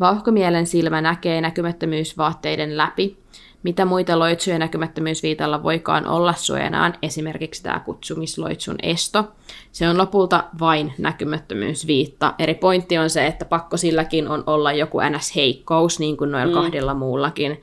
[0.00, 3.16] Vauhkomielen silmä näkee näkymättömyysvaatteiden läpi.
[3.62, 9.24] Mitä muita loitsuja näkymättömyysviitalla voikaan olla suojanaan, esimerkiksi tämä kutsumisloitsun esto.
[9.72, 12.34] Se on lopulta vain näkymättömyysviitta.
[12.38, 16.62] Eri pointti on se, että pakko silläkin on olla joku NS-heikkous, niin kuin noilla mm.
[16.62, 17.62] kahdella muullakin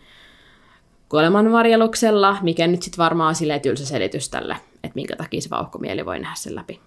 [1.09, 6.05] kuolemanvarjeluksella, mikä nyt sitten varmaan on silleen tylsä selitys tälle, että minkä takia se vauhkomieli
[6.05, 6.79] voi nähdä sen läpi.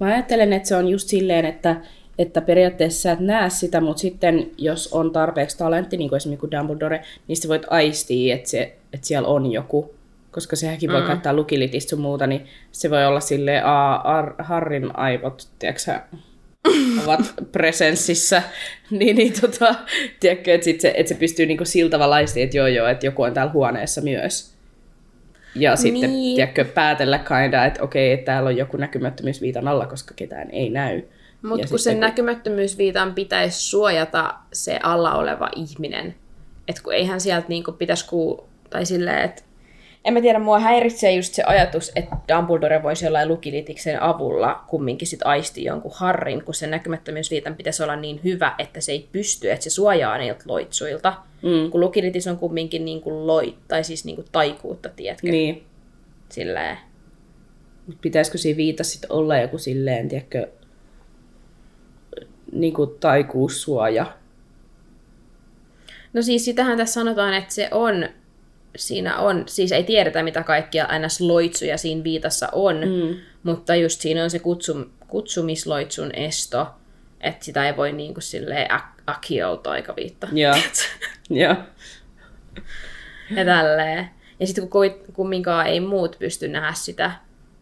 [0.00, 1.76] Mä ajattelen, että se on just silleen, että,
[2.18, 6.40] että periaatteessa sä et näe sitä, mutta sitten jos on tarpeeksi talentti, niin kuin esimerkiksi
[6.40, 9.94] kuin Dumbledore, niin sä voit aistia, että, se, että siellä on joku.
[10.30, 14.96] Koska sehänkin voi käyttää lukilitistä sun muuta, niin se voi olla silleen, aa, Ar- Harrin
[14.96, 16.00] aivot, tiedätkö
[17.04, 17.20] ovat
[17.52, 18.42] presenssissä,
[18.90, 19.74] niin, niin tota,
[20.20, 23.22] tiedätkö, että, sit se, että se pystyy niinku sillä tavalla että joo joo, että joku
[23.22, 24.57] on täällä huoneessa myös.
[25.54, 26.36] Ja sitten, Niin.
[26.36, 31.02] tiedätkö, päätellä kinda, että okei, että täällä on joku näkymättömyysviitan alla, koska ketään ei näy.
[31.42, 36.14] Mutta kun sitten sen näkymättömyysviitan pitäisi suojata se alla oleva ihminen.
[36.68, 38.36] Että kun eihän sieltä niinku pitäisi kuul...
[38.70, 39.42] Tai silleen, että...
[40.04, 45.08] En mä tiedä, mua häiritsee just se ajatus, että Dumbledore voisi jollain lukilitiksen avulla kumminkin
[45.08, 49.50] sit aisti jonkun harrin, kun sen näkymättömyysviitan pitäisi olla niin hyvä, että se ei pysty,
[49.50, 51.14] että se suojaa niiltä loitsuilta.
[51.42, 51.70] Mm.
[51.70, 55.30] Kun lukilitis on kumminkin niinku loit, tai siis niinku taikuutta, tiedätkö?
[55.30, 55.64] Niin.
[56.28, 56.78] Silleen.
[57.86, 60.48] Mut pitäisikö siinä viita sitten olla joku silleen, tiedätkö,
[62.52, 64.16] niin kuin taikuussuoja?
[66.12, 68.08] No siis sitähän tässä sanotaan, että se on,
[68.76, 73.16] siinä on, siis ei tiedetä mitä kaikkia NS-loitsuja siinä viitassa on, mm.
[73.42, 76.66] mutta just siinä on se kutsum, kutsumisloitsun esto,
[77.20, 78.70] että sitä ei voi niin kuin silleen
[79.08, 80.28] ak- akio-taikaviitta.
[80.32, 80.54] Joo.
[81.40, 81.56] Joo.
[83.30, 84.10] Ja tälleen.
[84.40, 87.10] Ja sitten kun kumminkaan ei muut pysty nähdä sitä,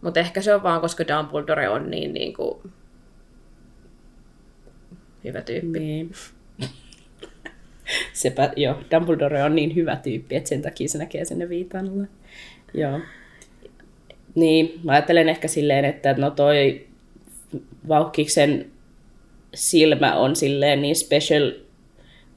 [0.00, 2.58] mutta ehkä se on vaan, koska Dumbledore on niin, niin kuin
[5.24, 5.78] hyvä tyyppi.
[5.78, 6.12] Niin.
[8.12, 12.08] Sepä, joo, Dumbledore on niin hyvä tyyppi, että sen takia se näkee sinne viitaan alle.
[12.74, 13.00] Joo.
[14.34, 16.86] Niin, mä ajattelen ehkä silleen, että no toi
[17.88, 18.66] vauhkiksen
[19.54, 21.52] silmä on silleen niin special,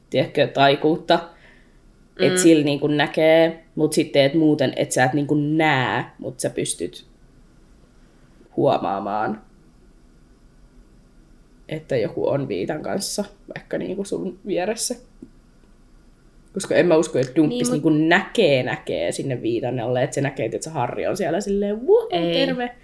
[0.09, 1.15] tiedätkö, taikuutta,
[2.19, 2.27] mm.
[2.27, 6.05] että sillä niin kuin näkee, mutta sitten et muuten, että sä et niin kuin näe,
[6.19, 7.05] mutta sä pystyt
[8.57, 9.41] huomaamaan,
[11.69, 14.95] että joku on viitan kanssa, vaikka niin kuin sun vieressä.
[16.53, 20.13] Koska en mä usko, että Dumppis Niin, mut- niin näkee, näkee sinne viitan alle, että
[20.13, 21.81] se näkee, että se Harri on siellä silleen,
[22.11, 22.33] Ei.
[22.33, 22.75] terve.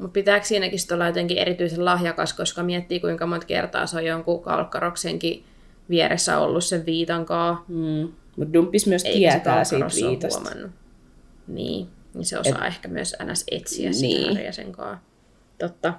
[0.00, 4.42] Mutta pitääkö siinäkin olla jotenkin erityisen lahjakas, koska miettii kuinka monta kertaa se on jonkun
[4.42, 5.44] kalkkaroksenkin
[5.90, 7.64] vieressä ollut sen viitankaa.
[7.68, 8.08] Mm.
[8.36, 10.40] Mutta Dumppis myös Eikä tietää siitä viitasta.
[10.40, 10.70] huomannut.
[11.46, 12.66] Niin, niin se osaa Et...
[12.66, 13.44] ehkä myös ns.
[13.50, 14.28] etsiä sitä Niin.
[14.28, 15.02] Harrya sen kaa.
[15.58, 15.94] Totta.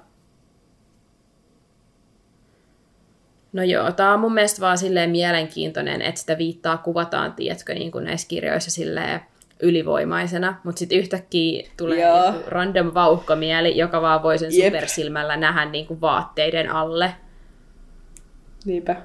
[3.52, 7.92] No joo, tää on mun mielestä vaan silleen mielenkiintoinen, että sitä viittaa kuvataan, tiedätkö, niin
[7.92, 9.20] kuin näissä kirjoissa silleen
[9.62, 12.26] ylivoimaisena, mutta sitten yhtäkkiä tulee Joo.
[12.26, 14.74] joku random vauhkomieli, joka vaan voi sen Jep.
[14.74, 17.14] supersilmällä nähdä niin kuin vaatteiden alle.
[18.64, 18.96] Niinpä.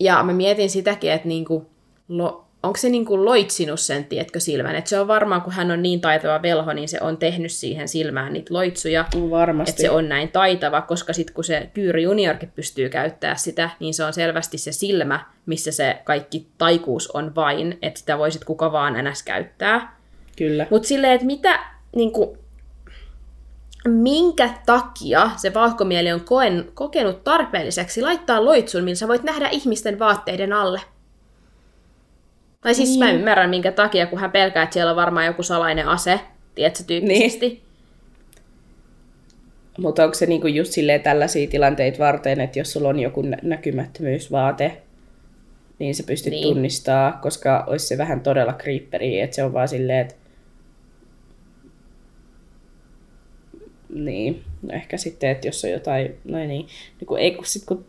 [0.00, 1.70] Ja mä mietin sitäkin, että niinku,
[2.08, 4.76] lo, onko se niinku loitsinut sen, tiedätkö, silmän.
[4.76, 7.88] Että se on varmaan, kun hän on niin taitava velho, niin se on tehnyt siihen
[7.88, 9.04] silmään niitä loitsuja.
[9.30, 9.70] Varmasti.
[9.70, 13.94] Että se on näin taitava, koska sitten kun se Kyyri juniorkin pystyy käyttämään sitä, niin
[13.94, 18.72] se on selvästi se silmä, missä se kaikki taikuus on vain, että sitä voisit kuka
[18.72, 19.22] vaan ns.
[19.22, 19.96] käyttää.
[20.36, 20.66] Kyllä.
[20.70, 21.60] Mutta silleen, että mitä,
[21.96, 22.38] niinku,
[23.88, 29.98] minkä takia se vauhkomieli on koen, kokenut tarpeelliseksi laittaa loitsun, millä sä voit nähdä ihmisten
[29.98, 30.80] vaatteiden alle?
[32.62, 32.98] Tai siis niin.
[32.98, 36.20] mä ymmärrän, minkä takia, kun hän pelkää, että siellä on varmaan joku salainen ase,
[36.54, 37.48] tiedätkö, tyyppisesti.
[37.48, 37.62] Niin.
[39.78, 43.38] Mutta onko se niinku just silleen tällaisia tilanteita varten, että jos sulla on joku nä-
[43.42, 44.82] näkymättömyysvaate,
[45.78, 46.42] niin se pystyt Niin.
[46.42, 50.14] tunnistaa, koska olisi se vähän todella creeperiä, että se on vaan silleen, että
[53.94, 56.48] niin, no ehkä sitten, että jos on jotain, no niin,
[57.00, 57.84] niin kun ei kun sit kun,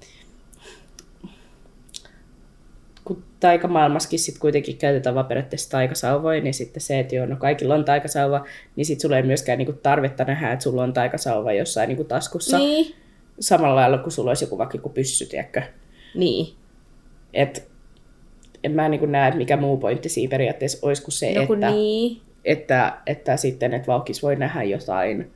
[3.05, 7.75] kun taikamaailmassakin sit kuitenkin käytetään vaan periaatteessa taikasauvoja, niin sitten se, että joo, no kaikilla
[7.75, 8.45] on taikasauva,
[8.75, 12.57] niin sitten sulla ei myöskään niinku tarvetta nähdä, että sulla on taikasauva jossain niinku taskussa.
[12.57, 12.95] Niin.
[13.39, 15.61] Samalla lailla kuin sulla olisi joku vaikka joku pyssy, tiedätkö?
[16.15, 16.55] Niin.
[17.33, 17.67] Et,
[18.63, 21.71] en mä niin näe, että mikä muu pointti siinä periaatteessa olisi kuin se, No että,
[21.71, 22.21] niin.
[22.45, 25.31] että, että, sitten, että vauhkis voi nähdä jotain,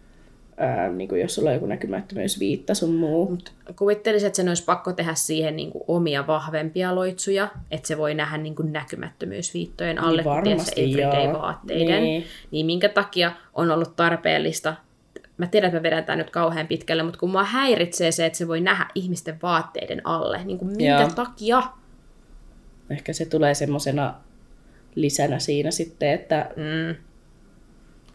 [0.58, 3.30] ää, niin kuin jos sulla on joku näkymättömyysviitta sun muu.
[3.30, 7.98] Mut kuvittelisin, että sen olisi pakko tehdä siihen niin kuin omia vahvempia loitsuja, että se
[7.98, 12.04] voi nähdä niin kuin näkymättömyysviittojen alle, Niin varmasti, everyday-vaatteiden.
[12.04, 12.26] Niin.
[12.52, 14.76] niin minkä takia on ollut tarpeellista,
[15.38, 18.38] mä tiedän, että mä vedän tämän nyt kauhean pitkälle, mutta kun mua häiritsee se, että
[18.38, 21.10] se voi nähdä ihmisten vaatteiden alle, niin kuin minkä Joo.
[21.16, 21.64] takia?
[22.90, 24.14] Ehkä se tulee semmoisena
[24.96, 26.96] lisänä siinä sitten, että Mm.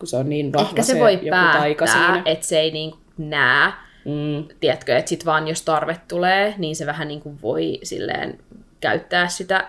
[0.02, 2.22] Kun se on niin vahva Ehkä se, voi joku taika päättää, siinä.
[2.24, 3.72] että se ei niin näe,
[4.04, 8.38] Mm, tiedätkö, että sit vaan jos tarve tulee, niin se vähän niin kuin voi silleen
[8.80, 9.68] käyttää sitä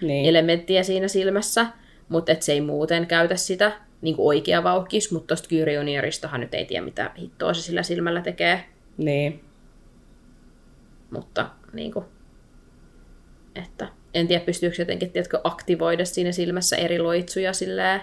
[0.00, 0.26] niin.
[0.26, 1.66] elementtiä siinä silmässä,
[2.08, 3.72] mutta et se ei muuten käytä sitä
[4.02, 8.22] niin kuin oikea vauhkis, mutta tuosta Junioristahan nyt ei tiedä, mitä hittoa se sillä silmällä
[8.22, 8.64] tekee,
[8.96, 9.44] niin.
[11.10, 12.04] mutta niin kuin,
[13.54, 18.00] että en tiedä, pystyykö jotenkin, tiedätkö, aktivoida siinä silmässä eri loitsuja silleen,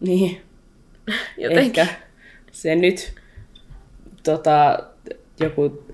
[0.00, 0.40] Niin.
[1.36, 1.82] jotenkin.
[1.82, 1.86] Ehkä
[2.52, 3.14] se nyt
[4.22, 4.78] tota,
[5.40, 5.84] joku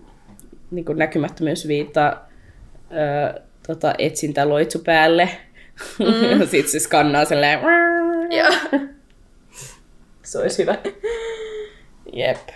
[0.70, 2.16] niin näkymättömyysviitta
[2.90, 5.28] ö, tota, etsintä loitsu päälle.
[5.98, 6.46] Mm.
[6.50, 7.60] sitten se skannaa silleen.
[8.30, 8.80] Joo.
[10.22, 10.76] Se olisi hyvä.
[12.12, 12.48] Jep.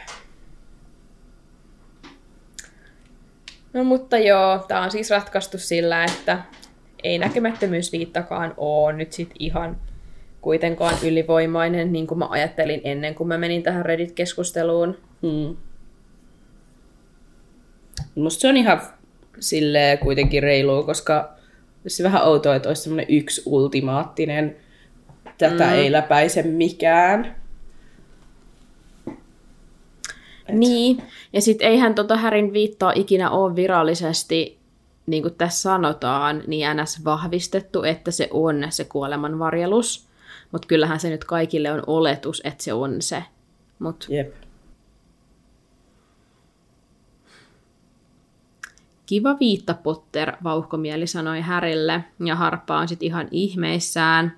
[3.73, 6.43] No mutta joo, tämä on siis ratkaistu sillä, että
[7.03, 9.77] ei näkemättömyysviittakaan ole nyt sit ihan
[10.41, 14.97] kuitenkaan ylivoimainen, niin kuin mä ajattelin ennen kuin mä menin tähän Reddit-keskusteluun.
[15.23, 15.57] Hmm.
[18.15, 18.81] Musta se on ihan
[19.41, 21.33] silleen kuitenkin reilua, koska
[21.87, 24.57] se vähän outoa, että olisi semmoinen yksi ultimaattinen,
[25.39, 25.73] tätä mm.
[25.73, 27.37] ei läpäise mikään.
[30.53, 34.59] Niin, ja sitten eihän tota Härin viittaa ikinä ole virallisesti,
[35.07, 40.08] niin kuin tässä sanotaan, niin NS vahvistettu, että se on se kuolemanvarjelus.
[40.53, 43.25] Mutta kyllähän se nyt kaikille on oletus, että se on se.
[43.79, 44.35] Mut Jep.
[49.07, 54.37] Kiva viitta, Potter, vauhkomieli sanoi Härille, ja Harppa on sitten ihan ihmeissään.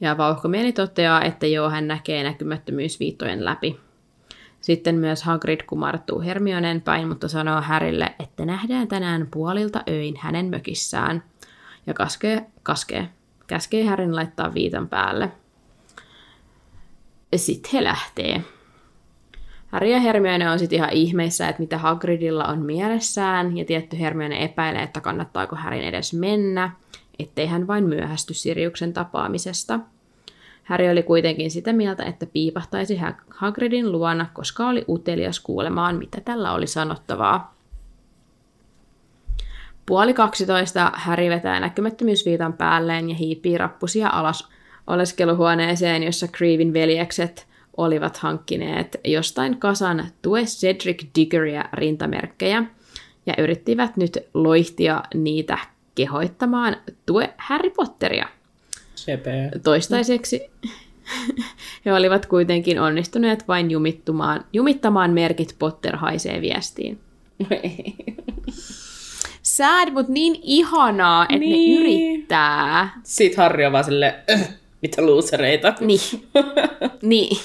[0.00, 3.80] Ja vauhkomieli toteaa, että joo, hän näkee näkymättömyysviittojen läpi.
[4.60, 10.46] Sitten myös Hagrid kumartuu Hermionen päin, mutta sanoo Härille, että nähdään tänään puolilta öin hänen
[10.46, 11.22] mökissään.
[11.86, 13.08] Ja kaskee, kaskee,
[13.50, 15.32] käskee Härin laittaa viitan päälle.
[17.36, 18.44] Sitten he lähtee.
[19.66, 24.44] Harry ja Hermione on sitten ihan ihmeissä, että mitä Hagridilla on mielessään, ja tietty Hermione
[24.44, 26.70] epäilee, että kannattaako Härin edes mennä,
[27.18, 29.80] ettei hän vain myöhästy Siriuksen tapaamisesta.
[30.64, 36.52] Harry oli kuitenkin sitä mieltä, että piipahtaisi Hagridin luona, koska oli utelias kuulemaan, mitä tällä
[36.52, 37.59] oli sanottavaa.
[39.90, 44.48] Puoli 12 Harry vetää näkymättömyysviitan päälleen ja hiipii rappusia alas
[44.86, 52.64] oleskeluhuoneeseen, jossa Creevin veljekset olivat hankkineet jostain kasan Tue Cedric Diggoria rintamerkkejä
[53.26, 55.58] ja yrittivät nyt loihtia niitä
[55.94, 56.76] kehoittamaan
[57.06, 58.28] Tue Harry Potteria.
[58.94, 59.30] Sepä.
[59.62, 60.50] Toistaiseksi
[61.84, 67.00] he olivat kuitenkin onnistuneet vain jumittumaan, jumittamaan merkit Potter haisee viestiin.
[69.60, 71.74] Sad, mutta niin ihanaa, että Niin.
[71.74, 72.90] ne yrittää.
[73.02, 74.48] Sitten Harri on vaan silleen, "Öh,
[74.82, 75.74] mitä luusereita.
[75.80, 76.00] Niin.
[77.02, 77.36] niin.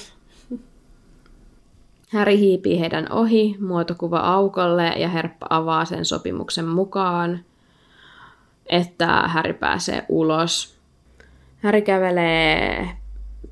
[2.08, 7.40] Häri hiipii heidän ohi, muotokuva aukolle ja Herppa avaa sen sopimuksen mukaan,
[8.66, 10.76] että Häri pääsee ulos.
[11.62, 12.88] Häri kävelee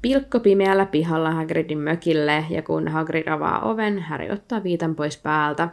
[0.03, 5.69] pilkkopimeällä pihalla Hagridin mökille ja kun Hagrid avaa oven, Häri ottaa viitan pois päältä.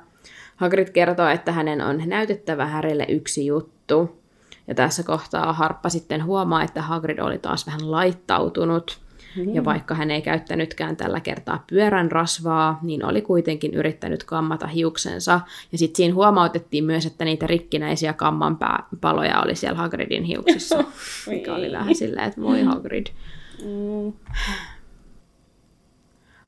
[0.55, 4.21] Hagrid kertoo, että hänen on näytettävä Härille yksi juttu.
[4.67, 8.99] Ja tässä kohtaa Harppa sitten huomaa, että Hagrid oli taas vähän laittautunut.
[9.37, 9.55] Mm.
[9.55, 15.41] Ja vaikka hän ei käyttänytkään tällä kertaa pyörän rasvaa, niin oli kuitenkin yrittänyt kammata hiuksensa.
[15.71, 20.83] Ja sitten siinä huomautettiin myös, että niitä rikkinäisiä kammanpaloja oli siellä Hagridin hiuksissa.
[21.29, 23.07] mikä oli vähän silleen, että voi Hagrid.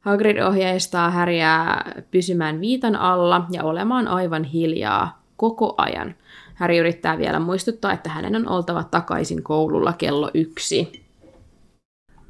[0.04, 6.16] Hagrid ohjeistaa Häriää pysymään viitan alla ja olemaan aivan hiljaa koko ajan.
[6.54, 11.04] Häri yrittää vielä muistuttaa, että hänen on oltava takaisin koululla kello yksi.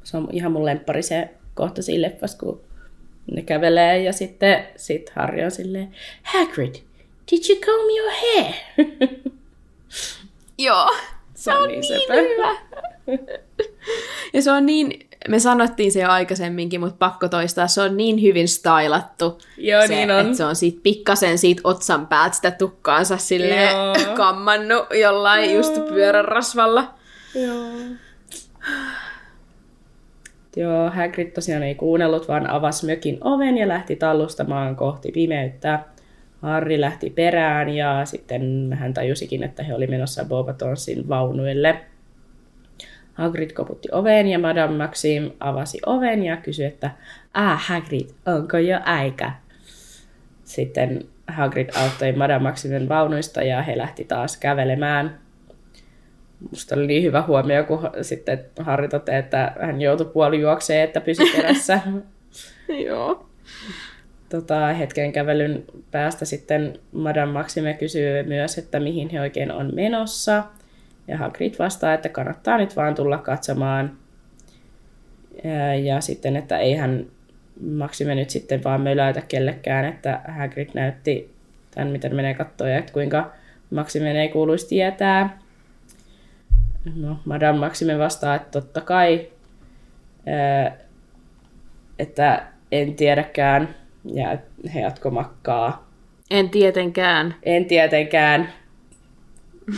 [0.02, 2.60] Se on ihan mun lemppari se kohta siinä leffassa, kun
[3.32, 6.74] ne kävelee ja sitten sit Harry on silleen, Hagrid,
[7.30, 8.54] did you comb your hair?
[10.58, 10.90] Joo,
[11.34, 12.14] se on niin sepä.
[12.14, 12.56] hyvä.
[14.34, 18.22] ja se on niin, me sanottiin se jo aikaisemminkin, mutta pakko toistaa, se on niin
[18.22, 19.38] hyvin stylattu.
[19.58, 20.20] Joo, se, niin on.
[20.20, 23.94] Että se on siitä pikkasen siitä otsan päältä sitä tukkaansa sille Joo.
[24.16, 26.94] kammannut jollain just pyörän rasvalla.
[27.34, 27.70] Joo.
[30.56, 35.80] Joo, Hagrid tosiaan ei kuunnellut, vaan avasi mökin oven ja lähti tallustamaan kohti pimeyttä.
[36.42, 41.80] Harry lähti perään ja sitten hän tajusikin, että he oli menossa Bobatonsin vaunuille.
[43.14, 46.90] Hagrid koputti oveen ja Madame Maxim avasi oven ja kysyi, että
[47.34, 49.32] Ah, Hagrid, onko jo aika?
[50.44, 55.18] Sitten Hagrid auttoi Madame Maximin vaunuista ja he lähti taas kävelemään.
[56.50, 61.00] Musta oli niin hyvä huomio, kun sitten Harri toteaa, että hän joutui puoli juokseen, että
[61.00, 61.80] pysyi perässä.
[62.86, 63.26] Joo.
[64.28, 70.44] tota, hetken kävelyn päästä sitten Madame Maxime kysyy myös, että mihin he oikein on menossa.
[71.08, 73.96] Ja Hagrid vastaa, että kannattaa nyt vaan tulla katsomaan.
[75.44, 77.06] Ja, ja sitten, että eihän
[77.76, 81.34] Maxime nyt sitten vaan möläytä kellekään, että Hagrid näytti
[81.70, 83.32] tämän, miten menee katsoa ja että kuinka
[83.70, 85.38] Maximen ei kuuluisi tietää.
[86.96, 89.28] No, Madame Maxime vastaa, että totta kai,
[91.98, 93.74] että en tiedäkään,
[94.04, 94.38] ja
[94.74, 95.90] he jatko makkaa.
[96.30, 97.34] En tietenkään.
[97.42, 98.48] En tietenkään.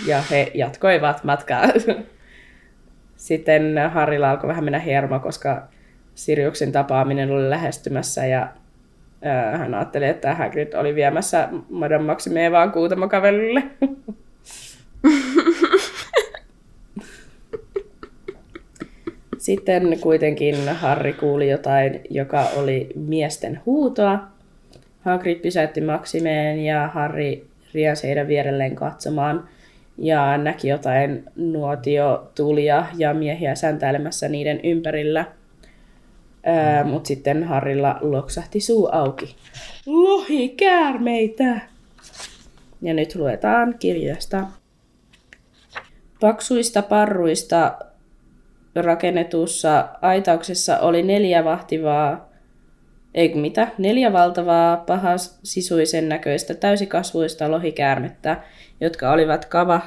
[0.07, 1.62] Ja he jatkoivat matkaa.
[3.16, 5.68] Sitten Harrilla alkoi vähän mennä hermo, koska
[6.14, 8.49] Siriuksen tapaaminen oli lähestymässä ja
[9.59, 13.62] hän ajatteli, että Hagrid oli viemässä Madame Maximea vaan kuutamokavelille.
[19.39, 24.18] Sitten kuitenkin Harry kuuli jotain, joka oli miesten huutoa.
[25.01, 29.49] Hagrid pysäytti Maximeen ja Harry riensi heidän vierelleen katsomaan
[29.99, 35.24] ja näki jotain nuotiotulia ja miehiä säntäilemässä niiden ympärillä.
[36.82, 36.88] Mm.
[36.88, 39.36] Mutta sitten Harrilla loksahti suu auki.
[39.86, 41.61] Lohi käärmeitä!
[42.82, 44.47] Ja nyt luetaan kirjasta.
[46.20, 47.78] Paksuista parruista
[48.74, 52.28] rakennetussa aitauksessa oli neljä vahtivaa,
[53.16, 58.42] ei mitä, neljä valtavaa pahasisuisen näköistä täysikasvuista lohikäärmettä,
[58.80, 59.80] jotka olivat kava,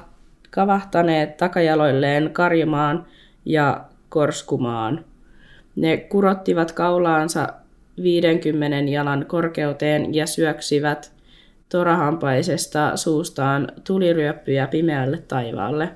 [0.49, 3.05] kavahtaneet takajaloilleen karjumaan
[3.45, 5.05] ja korskumaan.
[5.75, 7.47] Ne kurottivat kaulaansa
[8.03, 11.11] 50 jalan korkeuteen ja syöksivät
[11.69, 15.89] torahampaisesta suustaan tuliryöppyjä pimeälle taivaalle.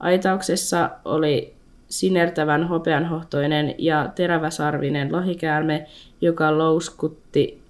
[0.00, 1.54] Aitauksessa oli
[1.88, 5.86] sinertävän hopeanhohtoinen ja teräväsarvinen lohikäärme,
[6.22, 7.62] joka louskutti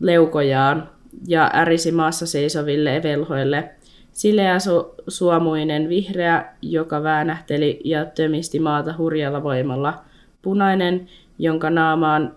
[0.00, 0.88] leukojaan
[1.26, 3.70] ja ärisi maassa seisoville velhoille.
[4.12, 10.04] Sileä su- suomuinen vihreä, joka väänähteli ja tömisti maata hurjalla voimalla.
[10.42, 11.08] Punainen,
[11.38, 12.34] jonka naamaan,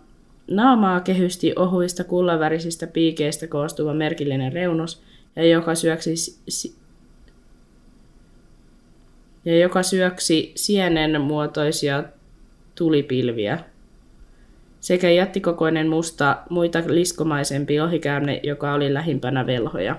[0.47, 5.03] naamaa kehysti ohuista kullavärisistä piikeistä koostuva merkillinen reunus,
[5.36, 6.15] ja joka syöksi
[6.49, 6.76] si-
[9.45, 12.03] ja joka syöksi sienen muotoisia
[12.76, 13.59] tulipilviä.
[14.86, 19.95] Sekä jättikokoinen musta muita liskomaisempi lohikäärme, joka oli lähimpänä velhoja.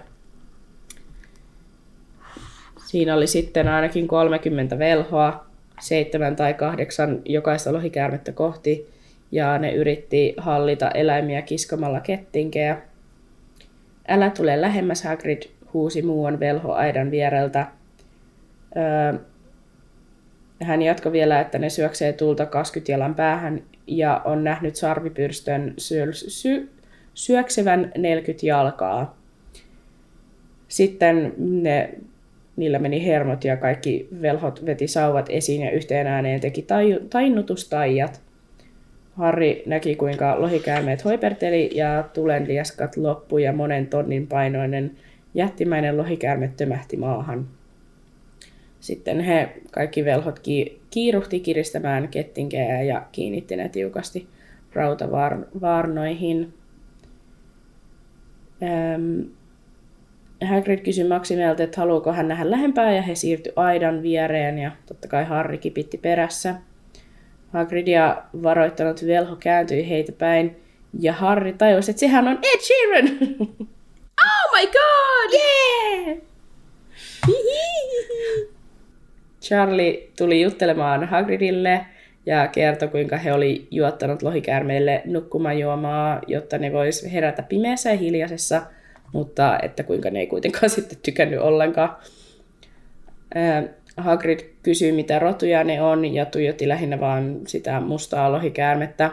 [2.87, 5.47] Siinä oli sitten ainakin 30 velhoa,
[5.81, 8.91] seitsemän tai kahdeksan jokaista lohikäärmettä kohti,
[9.33, 12.83] ja ne yritti hallita eläimiä kiskomalla kettinkejä.
[14.09, 17.67] Älä tule lähemmäs, Hagrid huusi muuan velho aidan viereltä.
[18.77, 19.19] Öö,
[20.63, 26.07] hän jatkoi vielä, että ne syöksee tulta 20 jalan päähän ja on nähnyt sarvipyrstön syö,
[26.13, 26.69] sy,
[27.15, 29.19] syöksevän 40 jalkaa.
[30.69, 31.95] Sitten ne,
[32.57, 38.21] niillä meni hermot ja kaikki velhot veti sauvat esiin ja yhteen ääneen teki tai, tainnutustaijat.
[39.13, 44.91] Harri näki, kuinka lohikäärmeet hoiperteli ja tulen lieskat loppui ja monen tonnin painoinen
[45.35, 47.49] jättimäinen lohikäärme tömähti maahan.
[48.87, 50.41] Sitten he kaikki velhot
[50.91, 54.29] kiiruhti kiristämään kettinkeä ja kiinnitti ne tiukasti
[54.73, 56.55] rautavaarnoihin.
[58.63, 59.21] Ähm,
[60.49, 65.09] Hagrid kysyi Maximelta, että haluuko hän nähdä lähempää, ja he siirtyi aidan viereen, ja totta
[65.09, 66.55] kai Harry kipitti perässä.
[67.53, 70.57] Hagridia varoittanut velho kääntyi heitä päin,
[71.01, 73.19] ja Harry tajusi, että sehän on Ed Sheeran!
[74.23, 75.35] Oh my god!
[75.35, 76.19] Yeah!
[79.47, 81.87] Charlie tuli juttelemaan Hagridille
[82.27, 88.63] ja kertoi, kuinka he oli juottanut lohikäärmeille nukkumajuomaa, jotta ne vois herätä pimeässä ja hiljaisessa,
[89.13, 91.97] mutta että kuinka ne ei kuitenkaan sitten tykännyt ollenkaan.
[93.97, 99.11] Hagrid kysyi, mitä rotuja ne on, ja tuijotti lähinnä vaan sitä mustaa lohikäärmettä.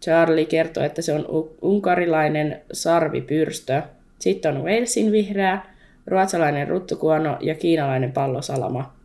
[0.00, 1.26] Charlie kertoi, että se on
[1.62, 3.82] unkarilainen sarvipyrstö.
[4.18, 5.58] Sitten on Walesin vihreä,
[6.06, 9.03] ruotsalainen ruttukuono ja kiinalainen pallosalama.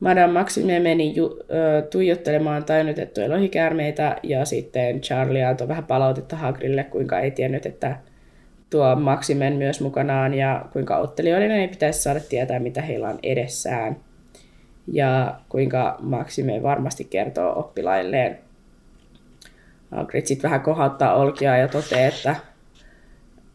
[0.00, 6.84] Madame Maxime meni ju, ö, tuijottelemaan tainnutettuja lohikäärmeitä ja sitten Charlie antoi vähän palautetta Hagrille,
[6.84, 7.96] kuinka ei tiennyt, että
[8.70, 13.96] tuo Maximen myös mukanaan ja kuinka ottelijoiden ei pitäisi saada tietää, mitä heillä on edessään.
[14.92, 18.38] Ja kuinka Maxime varmasti kertoo oppilailleen.
[19.90, 22.36] Hagrid sitten vähän kohauttaa olkia ja toteaa, että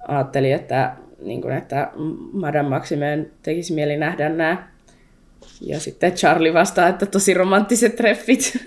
[0.07, 1.91] ajatteli, että, niin kuin, että
[2.33, 4.74] Madame Maximen tekisi mieli nähdä nämä
[5.61, 8.57] ja sitten Charlie vastaa, että tosi romanttiset treffit.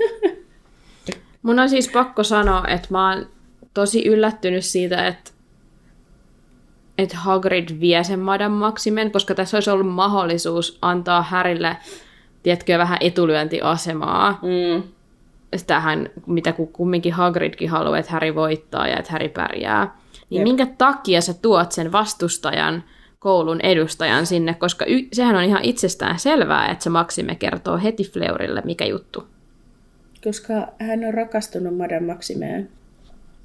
[1.42, 3.26] Mun on siis pakko sanoa, että mä oon
[3.74, 5.30] tosi yllättynyt siitä, että
[6.98, 11.76] että Hagrid vie sen Madame Maximen, koska tässä olisi ollut mahdollisuus antaa Härille,
[12.42, 14.38] tiedätkö, vähän etulyöntiasemaa.
[14.42, 14.82] Mm.
[15.66, 19.96] Tähän, mitä kumminkin Hagridkin haluaa, että Harry voittaa ja että Harry pärjää.
[20.30, 20.42] Niin Jep.
[20.42, 22.84] minkä takia sä tuot sen vastustajan
[23.18, 28.04] koulun edustajan sinne, koska y- sehän on ihan itsestään selvää, että se Maksime kertoo heti
[28.04, 29.28] Fleurille, mikä juttu.
[30.24, 32.68] Koska hän on rakastunut Madame Maximeen.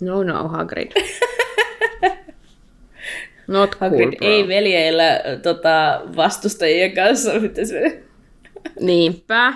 [0.01, 0.91] No no, Hagrid.
[3.47, 7.32] Not Hagrid cool, ei veljeillä tota, vastustajien kanssa.
[8.80, 9.53] Niinpä.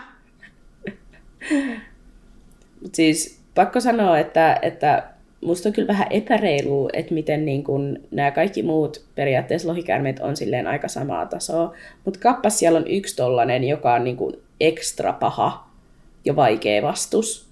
[2.93, 5.03] siis pakko sanoa, että, että
[5.41, 10.37] musta on kyllä vähän epäreilu, että miten niin kun nämä kaikki muut periaatteessa lohikäärmeet on
[10.37, 11.73] silleen aika samaa tasoa.
[12.05, 15.69] Mutta kappas siellä on yksi tollanen, joka on niin kun ekstra paha
[16.25, 17.47] ja vaikea vastus.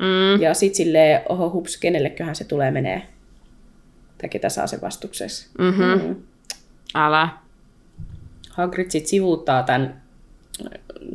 [0.00, 0.42] Mm.
[0.42, 3.02] Ja sit silleen, oho hups, kenelleköhän se tulee menee?
[4.18, 5.48] Tai ketä saa sen vastuksessa.
[5.58, 6.08] Mm-hmm.
[6.08, 6.16] Mm.
[6.94, 7.28] Älä.
[8.50, 10.02] Hagrid sit sivuuttaa tämän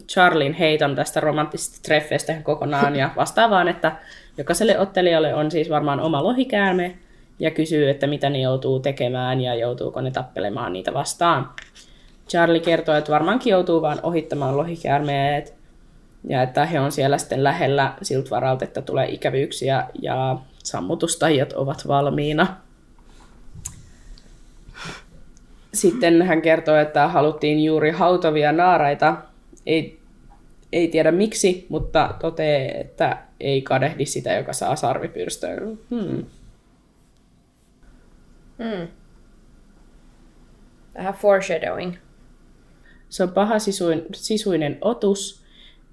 [0.07, 3.91] Charlin heiton tästä romanttisesta treffeistä kokonaan ja vastaa vaan, että
[4.37, 6.97] jokaiselle ottelijalle on siis varmaan oma lohikäärme
[7.39, 11.49] ja kysyy, että mitä ne joutuu tekemään ja joutuuko ne tappelemaan niitä vastaan.
[12.29, 15.55] Charlie kertoo, että varmaankin joutuu vaan ohittamaan lohikäärmeet
[16.29, 21.87] ja että he on siellä sitten lähellä siltä varalta, että tulee ikävyyksiä ja sammutustajat ovat
[21.87, 22.47] valmiina.
[25.73, 29.15] Sitten hän kertoo, että haluttiin juuri hautovia naaraita.
[29.66, 29.99] Ei,
[30.72, 35.80] ei tiedä miksi, mutta totee, että ei kadehdi sitä, joka saa sarvipyrstöön.
[35.89, 36.26] Hmm.
[38.57, 38.88] Mm.
[40.95, 41.93] Vähän foreshadowing.
[43.09, 45.43] Se on paha sisuin, sisuinen otus,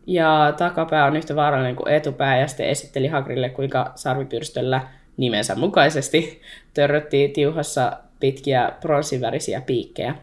[0.07, 6.41] ja takapää on yhtä vaarallinen kuin etupää, ja sitten esitteli Hagrille, kuinka sarvipyrstöllä nimensä mukaisesti
[6.75, 10.15] törröttiin tiuhassa pitkiä pronssivärisiä piikkejä.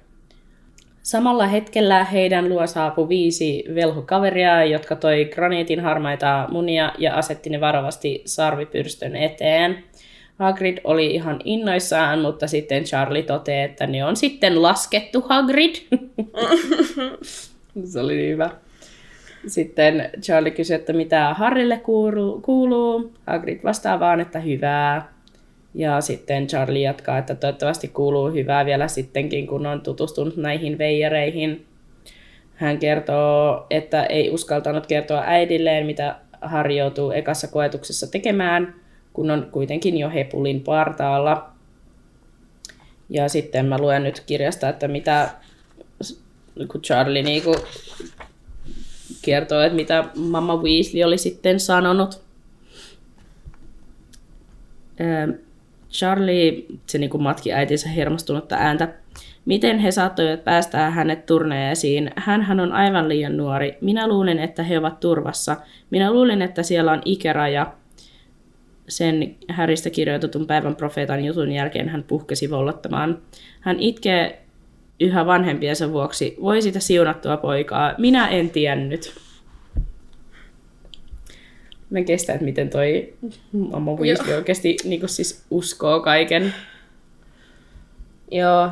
[1.08, 7.62] Samalla hetkellä heidän luo saapui viisi velhokaveria, jotka toi graniitin harmaita munia ja asetti ne
[7.62, 9.84] varovasti sarvipyrstön eteen.
[10.40, 15.76] Hagrid oli ihan innoissaan, mutta sitten Charlie toteaa, että ne on sitten laskettu Hagrid.
[17.92, 18.50] Se oli niin hyvä.
[19.48, 21.82] Sitten Charlie kysyi, että mitä Harrille
[22.42, 23.14] kuuluu.
[23.28, 25.17] Hagrid vastaa vaan, että hyvää.
[25.78, 31.66] Ja sitten Charlie jatkaa, että toivottavasti kuuluu hyvää vielä sittenkin, kun on tutustunut näihin veijareihin.
[32.56, 38.76] Hän kertoo, että ei uskaltanut kertoa äidilleen, mitä Harri joutuu ekassa koetuksessa tekemään,
[39.14, 41.50] kun on kuitenkin jo hepulin partaalla.
[43.10, 45.30] Ja sitten mä luen nyt kirjasta, että mitä
[46.72, 47.56] kun Charlie niinku
[49.22, 52.22] kertoo, että mitä Mamma Weasley oli sitten sanonut.
[55.92, 58.94] Charlie, se niin kuin matki äitinsä hermostunutta ääntä.
[59.46, 62.12] Miten he saattoivat päästää hänet turneesiin?
[62.16, 63.78] hän on aivan liian nuori.
[63.82, 65.58] Minä luulen, että he ovat turvassa.
[65.90, 67.74] Minä luulen, että siellä on ikäraja.
[68.88, 73.18] Sen Häristä kirjoitetun päivän profeetan jutun jälkeen hän puhkesi vollottamaan.
[73.62, 74.42] Hän itkee
[75.00, 76.38] yhä vanhempiensa vuoksi.
[76.42, 77.94] Voi sitä siunattua poikaa.
[77.98, 79.27] Minä en tiennyt.
[81.90, 83.14] Mä kestän, että miten toi
[83.52, 86.54] Mamma Weasley oikeasti niin siis uskoo kaiken.
[88.32, 88.70] Joo.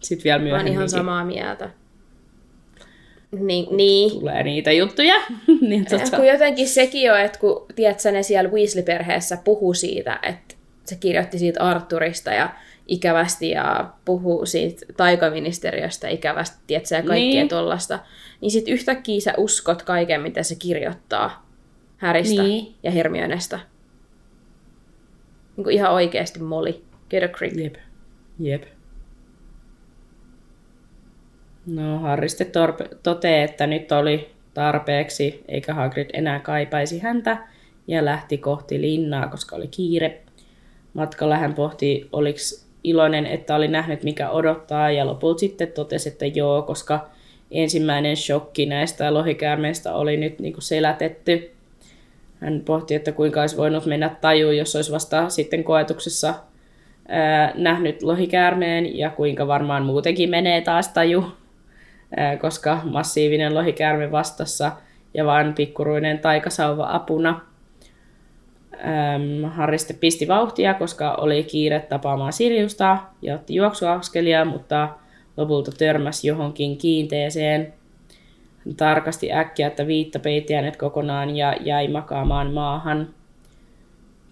[0.00, 0.72] Sitten vielä Mä oon myöhemmin.
[0.72, 1.70] ihan samaa mieltä.
[3.40, 4.10] Niin, niin.
[4.10, 5.14] Tulee niitä juttuja.
[5.68, 6.16] niin, tota...
[6.16, 11.38] Kun jotenkin sekin on, että kun tiedätkö, ne siellä Weasley-perheessä puhu siitä, että se kirjoitti
[11.38, 12.54] siitä Arturista ja
[12.86, 17.48] ikävästi ja puhuu siitä taikaministeriöstä ikävästi, tiedätkö, ja kaikkea niin.
[17.48, 17.98] tollasta.
[18.40, 21.46] Niin sit yhtäkkiä sä uskot kaiken, mitä se kirjoittaa
[21.96, 22.74] Häristä niin.
[22.82, 23.58] ja Hermionesta.
[25.56, 26.84] Niin kuin ihan oikeasti moli.
[27.10, 27.52] Get a grip.
[27.56, 27.74] Jep.
[28.38, 28.62] Jep.
[31.66, 37.46] No, Harry sitten torpe- totee, että nyt oli tarpeeksi, eikä Hagrid enää kaipaisi häntä,
[37.86, 40.22] ja lähti kohti linnaa, koska oli kiire.
[40.94, 42.38] Matkalla hän pohti, oliko
[42.86, 47.08] iloinen, että oli nähnyt, mikä odottaa, ja lopulta sitten totesi, että joo, koska
[47.50, 51.50] ensimmäinen shokki näistä lohikäärmeistä oli nyt niin kuin selätetty.
[52.40, 56.34] Hän pohti, että kuinka olisi voinut mennä tajuun, jos olisi vasta sitten koetuksessa
[57.08, 61.24] ää, nähnyt lohikäärmeen, ja kuinka varmaan muutenkin menee taas taju,
[62.16, 64.72] ää, koska massiivinen lohikäärme vastassa
[65.14, 67.40] ja vain pikkuruinen taikasauva apuna.
[68.84, 74.88] Ähm, Harri sitten pisti vauhtia, koska oli kiire tapaamaan Siriusta ja otti juoksuaskelia, mutta
[75.36, 77.72] lopulta törmäsi johonkin kiinteeseen.
[78.66, 83.08] Hän tarkasti äkkiä, että viitta peitti hänet kokonaan ja jäi makaamaan maahan.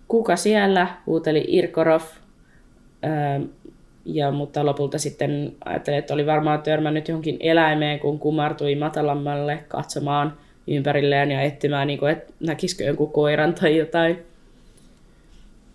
[0.09, 0.87] Kuka siellä?
[1.07, 2.03] huuteli Irkorov.
[3.05, 3.43] Ähm,
[4.05, 10.39] ja, mutta lopulta sitten ajattelin, että oli varmaan törmännyt johonkin eläimeen, kun kumartui matalammalle katsomaan
[10.67, 14.34] ympärilleen ja etsimään, niin kuin, että näkisikö jonkun koiran tai jotain.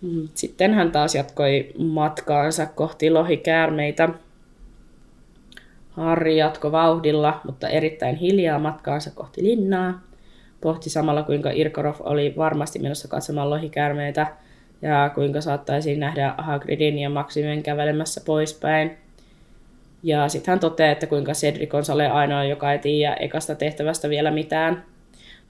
[0.02, 4.08] Mm, sitten hän taas jatkoi matkaansa kohti lohikäärmeitä.
[5.90, 10.00] Harri jatko vauhdilla, mutta erittäin hiljaa matkaansa kohti linnaa.
[10.60, 14.26] Pohti samalla, kuinka Irkorov oli varmasti menossa katsomaan lohikäärmeitä
[14.82, 18.96] ja kuinka saattaisi nähdä Hagridin ja Maximin kävelemässä poispäin.
[20.02, 24.08] Ja sitten hän toteaa, että kuinka Cedric on Sale ainoa, joka ei tiedä ekasta tehtävästä
[24.08, 24.84] vielä mitään.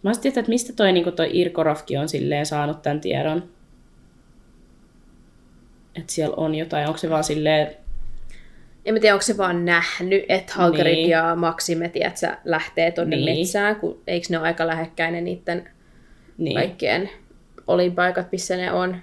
[0.03, 3.43] Mä tietää, että mistä toi, niin toi Irkorovki on silleen saanut tämän tiedon.
[5.97, 7.69] Että siellä on jotain, onko se vaan silleen...
[8.85, 11.11] En mä tiedä, onko se vaan nähnyt, että Hagrid Niin.
[11.11, 11.37] ja
[11.93, 13.39] tiedätkö, lähtee tonne Niin.
[13.39, 15.69] metsään, kun eikö ne ole aika lähekkäin ne niiden
[16.39, 16.55] Niin.
[16.55, 17.11] kaikkien
[17.67, 18.97] olinpaikat, missä ne on.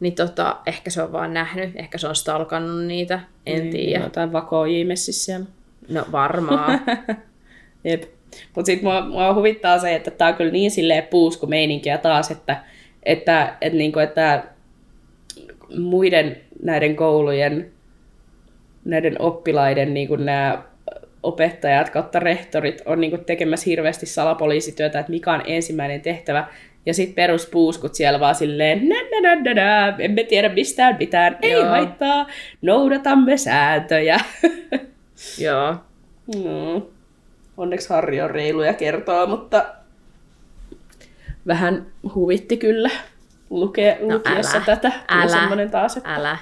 [0.00, 4.04] Niin tota, ehkä se on vaan nähnyt, ehkä se on stalkannut niitä, en Niin, tiedä.
[4.04, 5.46] Jotain vakoojia messissä siellä.
[5.88, 6.80] No varmaan.
[7.84, 8.02] Jep.
[8.54, 12.30] Mutta sitten mua, mua huvittaa se, että tää on kyllä niin silleen puusku meininkiä taas,
[12.30, 12.56] että,
[13.02, 14.44] että, että, niinku, että
[15.78, 17.72] muiden näiden koulujen,
[18.84, 20.62] näiden oppilaiden niinku nämä
[21.22, 26.46] opettajat kautta rehtorit on niinku tekemässä hirveästi salapoliisityötä, että mikä on ensimmäinen tehtävä.
[26.86, 31.38] Ja sitten peruspuuskut siellä vaan silleen, nä, nä, nä, nä, nä, emme tiedä mistään mitään,
[31.42, 31.64] ei Joo.
[31.68, 32.26] haittaa,
[32.62, 34.20] noudatamme sääntöjä.
[35.44, 35.76] Joo.
[36.34, 36.82] Mm.
[37.56, 39.66] Onneksi Harri on reilu ja kertoo, mutta
[41.46, 42.90] vähän huvitti kyllä
[43.50, 44.92] lukea, No lukiessa älä, tätä.
[45.08, 46.38] Älä, semmoinen taas, että Älä.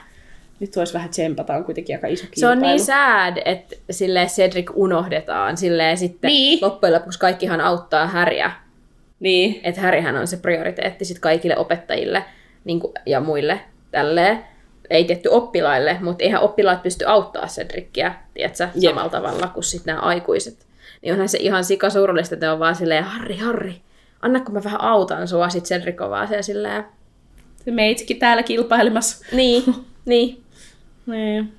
[0.61, 2.61] nyt voisi vähän tsempata, on kuitenkin aika iso Se on kilpailu.
[2.76, 5.57] niin sad, että silleen Cedric unohdetaan.
[5.57, 6.59] Silleen sitten Niin.
[6.62, 8.52] loppujen lopuksi kaikkihan auttaa Häriä.
[9.20, 12.24] Niin, Että Härihän on se prioriteetti sit kaikille opettajille
[12.64, 14.44] niin kuin, ja muille tälleen.
[14.90, 20.07] Ei tietty oppilaille, mutta eihän oppilaat pysty auttaa Cedrickiä, tiedätkö, samalla tavalla kuin sitten nämä
[20.07, 20.66] aikuiset.
[21.02, 23.82] Niin onhan se ihan sikasurullista, että on vaan silleen, Harri, Harri,
[24.25, 26.85] anna kun mä vähän autan sua, sit Cedric on vaan siellä silleen,
[27.64, 29.27] se meitsikin täällä kilpailemassa.
[29.33, 29.62] niin,
[30.07, 30.43] niin.
[31.07, 31.53] Niin.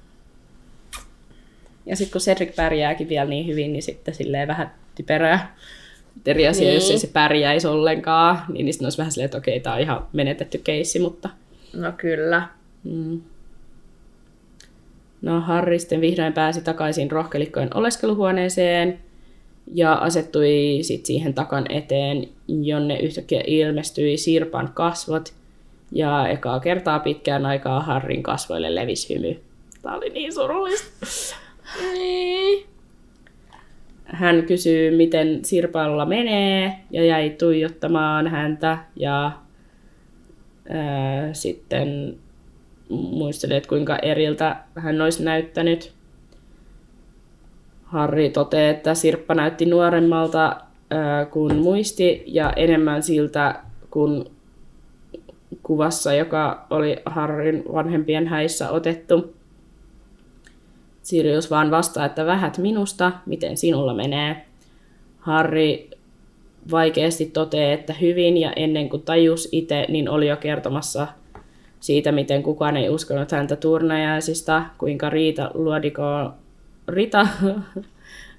[1.86, 5.55] Ja sitten kun Cedric pärjääkin vielä niin hyvin, niin sitten silleen vähän typerää.
[6.26, 6.76] Eri asia, Niin.
[6.76, 10.07] jos ei se pärjäisi ollenkaan, niin niistä olisi vähän silleen, että okei, tämä on ihan
[10.13, 11.30] menetetty keissi, mutta
[11.74, 12.47] No kyllä.
[12.84, 13.22] Mm.
[15.22, 18.99] No Harry sitten vihdoin pääsi takaisin rohkelikkojen oleskeluhuoneeseen
[19.74, 25.34] ja asettui sitten siihen takan eteen, jonne yhtäkkiä ilmestyi Sirpan kasvot.
[25.91, 29.39] Ja ekaa kertaa pitkään aikaa Harrin kasvoille levisi hymy.
[29.82, 31.36] Tämä oli niin surullista.
[31.93, 32.66] Niin.
[34.05, 38.78] Hän kysyy, miten Sirpalla menee, ja jäi tuijottamaan häntä.
[38.95, 39.32] Ja
[40.70, 42.18] ää, sitten
[42.89, 45.94] muisteli, että kuinka eriltä hän olisi näyttänyt.
[47.95, 50.55] Harri toteaa, että Sirppa näytti nuoremmalta
[51.31, 53.59] kuin muisti ja enemmän siltä
[53.91, 54.25] kuin
[55.63, 59.33] kuvassa, joka oli Harrin vanhempien häissä otettu.
[61.01, 64.45] Sirius vaan vastaa, että vähät minusta, miten sinulla menee.
[65.19, 65.89] Harri
[66.71, 71.07] vaikeasti toteaa, että hyvin ja ennen kuin tajus itse, niin oli jo kertomassa
[71.79, 76.31] siitä, miten kukaan ei uskonut häntä turnajaisista, kuinka Riita Luodiko,
[76.88, 77.27] Rita,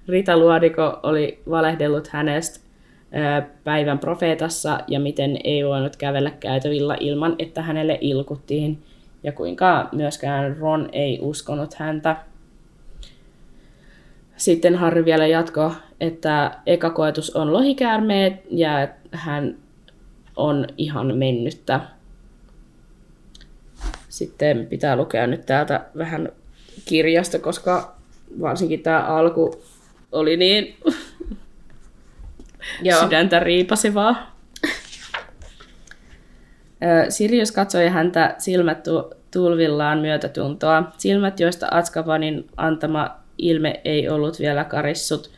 [0.09, 2.61] Rita Luodiko oli valehdellut hänestä
[3.65, 8.83] päivän profeetassa ja miten ei voinut kävellä käytävillä ilman, että hänelle ilkuttiin
[9.23, 12.17] ja kuinka myöskään Ron ei uskonut häntä.
[14.37, 19.57] Sitten Harry vielä jatko, että eka koetus on lohikäärmeet ja hän
[20.37, 21.81] on ihan mennyttä.
[24.09, 26.29] Sitten pitää lukea nyt täältä vähän
[26.85, 27.96] kirjasta, koska
[28.41, 29.63] varsinkin tämä alku
[30.13, 30.77] oli niin
[32.83, 33.01] Joo.
[33.05, 34.37] sydäntä riipasevaa.
[37.09, 40.83] Sirius katsoi häntä silmät tu- tulvillaan myötätuntoa.
[40.99, 45.31] Silmät, joista Atskabanin antama ilme ei ollut vielä karissut.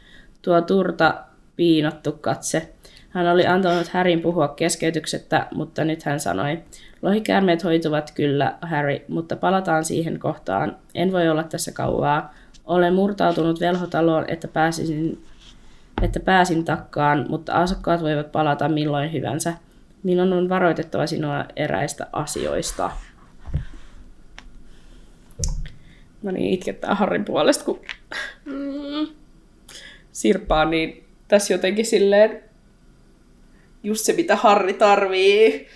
[0.43, 1.15] Tuo turta
[1.57, 2.69] piinottu katse.
[3.11, 6.59] Hän oli antanut Härin puhua keskeytyksettä, mutta nyt hän sanoi,
[7.03, 10.77] lohikäärmeet hoituvat kyllä, Harry, mutta palataan siihen kohtaan.
[10.95, 12.35] En voi olla tässä kauaa.
[12.69, 15.25] Olen murtautunut velhotaloon, että pääsisin
[16.03, 19.55] että pääsin takkaan, mutta asukkaat voivat palata milloin hyvänsä.
[20.03, 22.91] Minun on varoitettava sinua eräistä asioista.
[26.23, 27.81] No niin, itkettää Harrin puolesta, kun
[30.13, 32.43] Sirppa on niin tässä jotenkin silleen
[33.83, 35.67] just se, mitä Harri tarvii.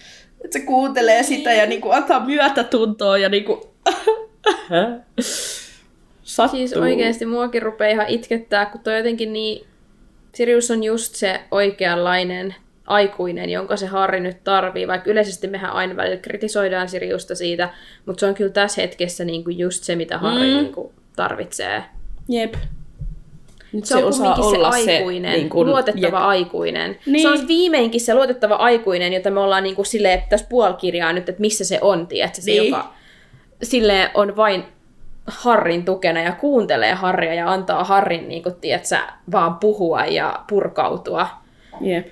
[0.45, 3.75] Että se kuuntelee sitä ja niinku antaa myötätuntoa ja niinku...
[6.23, 6.59] Sattuu.
[6.59, 9.67] Siis oikeasti muakin rupeaa ihan itkettää, kun toi jotenkin niin...
[10.35, 12.55] Sirius on just se oikeanlainen
[12.87, 17.69] aikuinen, jonka se Harri nyt tarvii, vaikka yleisesti mehän aina välillä kritisoidaan Siriusta siitä,
[18.07, 20.57] mutta se on kyllä tässä hetkessä niinku just se, mitä Harri Mm.
[20.57, 21.83] niinku tarvitsee.
[22.29, 22.55] Jep.
[23.73, 24.59] Nyt Se, on kumminkin se
[24.97, 26.27] aikuinen, niin kun- luotettava jep.
[26.27, 26.99] aikuinen.
[27.07, 27.23] Niin.
[27.23, 31.41] Se on viimeinkin se luotettava aikuinen, jota me ollaan niinku silleen tässä puolikirjaa nyt, että
[31.41, 32.41] missä se on, tiedätkö?
[32.43, 32.65] Se, Niin.
[32.67, 32.95] joka
[33.63, 34.65] silleen on vain
[35.27, 38.97] Harrin tukena ja kuuntelee Harria ja antaa Harrin, niin kuin, tiedätkö,
[39.33, 41.29] vaan puhua ja purkautua.
[41.81, 42.07] Jep.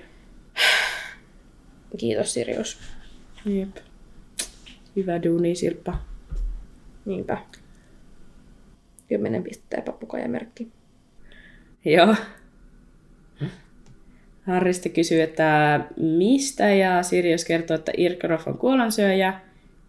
[1.97, 2.79] Kiitos Sirius.
[3.45, 3.77] Jep.
[4.95, 5.97] Hyvä duuni, Sirppa.
[7.05, 7.37] Niinpä.
[9.07, 10.71] Kymmenen pistettä pappukojamerkki.
[11.85, 12.15] Joo.
[14.47, 19.33] Harri sitten kysyy, että mistä, ja Sirius kertoo, että Irkorov on kuolonsyöjä,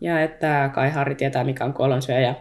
[0.00, 2.34] ja että kai Harri tietää, mikä on kuolonsyöjä.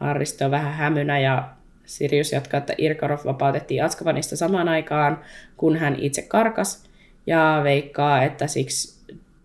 [0.00, 1.48] Harri sitten on vähän hämynä, ja
[1.84, 5.20] Sirius jatkaa, että Irkorov vapautettiin Atskabanista samaan aikaan,
[5.56, 6.84] kun hän itse karkas,
[7.26, 8.94] ja veikkaa, että siksi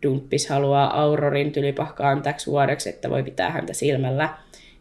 [0.04, 4.30] Dumppis haluaa Aurorin tylipahkaan täksi vuodeksi, että voi pitää häntä silmällä,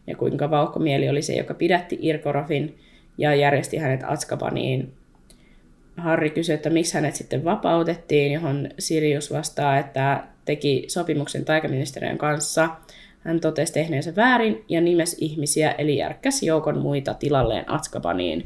[0.07, 2.77] ja kuinka vauhkomieli oli se, joka pidätti Irkorovin,
[3.17, 4.93] ja järjesti hänet Atskabaniin
[5.97, 12.69] Harri kysyi, että miksi hänet sitten vapautettiin, johon Sirius vastaa, että teki sopimuksen taikaministeriön kanssa.
[13.19, 18.45] Hän totesi tehneensä väärin ja nimesi ihmisiä, eli järkkäsi joukon muita tilalleen Atskabaniin.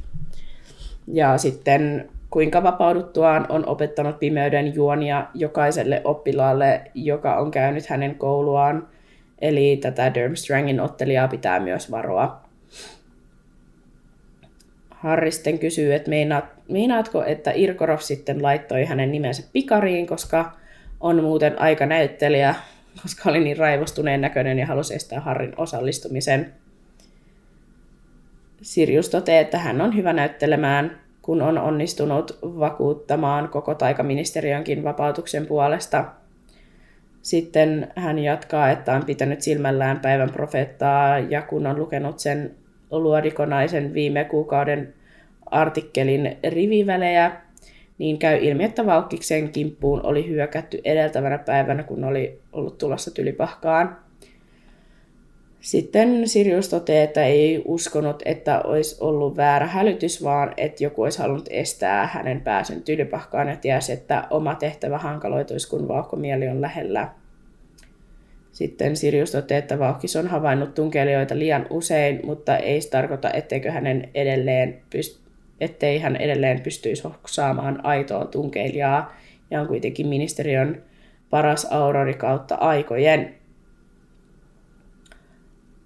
[1.07, 8.87] Ja sitten kuinka vapauduttuaan on opettanut pimeyden juonia jokaiselle oppilaalle, joka on käynyt hänen kouluaan.
[9.41, 12.41] Eli tätä Durmstrangin ottelijaa pitää myös varoa.
[14.89, 20.51] Harri sitten kysyy, että meinaat, meinaatko, että Irkorov sitten laittoi hänen nimensä pikariin, koska
[20.99, 22.55] on muuten aika näyttelijä,
[23.01, 26.53] koska oli niin raivostuneen näköinen ja halusi estää Harrin osallistumisen.
[28.61, 36.05] Sirius toteaa, että hän on hyvä näyttelemään, kun on onnistunut vakuuttamaan koko taikaministeriönkin vapautuksen puolesta.
[37.21, 42.55] Sitten hän jatkaa, että on pitänyt silmällään päivän profeettaa ja kun on lukenut sen
[42.91, 44.93] luodikonaisen viime kuukauden
[45.45, 47.31] artikkelin rivivälejä,
[48.03, 53.97] niin käy ilmi, että Valkkiksen kimppuun oli hyökätty edeltävänä päivänä, kun oli ollut tulossa tylipahkaan.
[55.59, 61.19] Sitten Sirius toteaa, että ei uskonut, että olisi ollut väärä hälytys, vaan että joku olisi
[61.19, 67.09] halunnut estää hänen pääsyn tylipahkaan ja tiesi, että oma tehtävä hankaloituisi, kun vauhkomieli on lähellä.
[68.51, 73.71] Sitten Sirius toteaa, että Vauhkis on havainnut tunkeilijoita liian usein, mutta ei se tarkoita, etteikö
[73.71, 75.22] hänen edelleen pyst-
[75.59, 79.15] ettei hän edelleen pystyisi saamaan aitoa tunkeilijaa
[79.51, 80.83] ja on kuitenkin ministeriön
[81.29, 83.35] paras aurori kautta aikojen.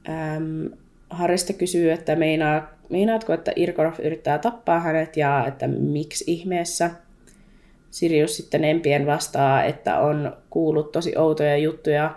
[0.09, 0.65] Ähm,
[1.09, 6.91] Harista kysyy, että meinaa, meinaatko, että Irkorov yrittää tappaa hänet ja että miksi ihmeessä.
[7.91, 12.15] Sirius sitten empien vastaa, että on kuullut tosi outoja juttuja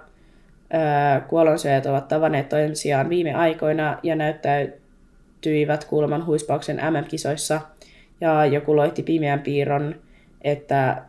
[1.29, 4.17] kuolonsyöjät ovat tavanneet toisiaan viime aikoina ja
[5.41, 7.61] näyttäytyivät kuuleman huispauksen MM-kisoissa.
[8.21, 9.95] Ja joku loitti pimeän piirron,
[10.43, 11.03] että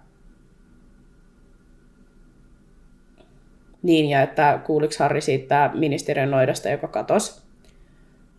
[3.83, 7.41] Niin, ja että kuuliks Harri siitä ministeriön noidasta, joka katosi.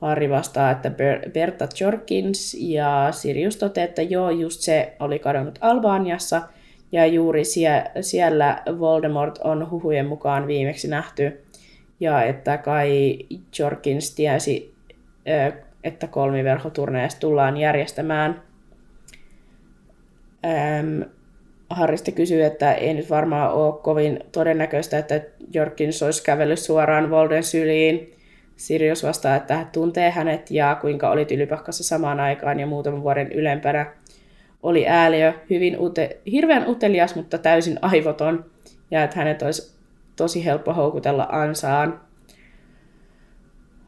[0.01, 0.91] Harri vastaa, että
[1.33, 6.43] Berta Jorkins ja Sirius toteaa, että joo, just se oli kadonnut Albaniassa–
[6.93, 11.45] ja juuri sie, siellä Voldemort on huhujen mukaan viimeksi nähty.
[12.01, 13.19] Ja että kai
[13.59, 14.75] Jorkins tiesi,
[15.85, 18.43] että kolmiverhoturneesta tullaan järjestämään.
[20.47, 21.03] Ähm,
[21.71, 25.21] Harrista kysyy, että ei nyt varmaan ole kovin todennäköistä, että
[25.55, 28.13] Jorkins olisi kävellyt suoraan Volden syliin.
[28.57, 33.33] Sirius vastaa, että hän tuntee hänet ja kuinka oli ylipahkassa samaan aikaan ja muutaman vuoden
[33.33, 33.87] ylempänä
[34.63, 38.45] oli ääliö, hyvin ute, hirveän utelias, mutta täysin aivoton,
[38.91, 39.77] ja että hänet olisi
[40.17, 42.01] tosi helppo houkutella ansaan.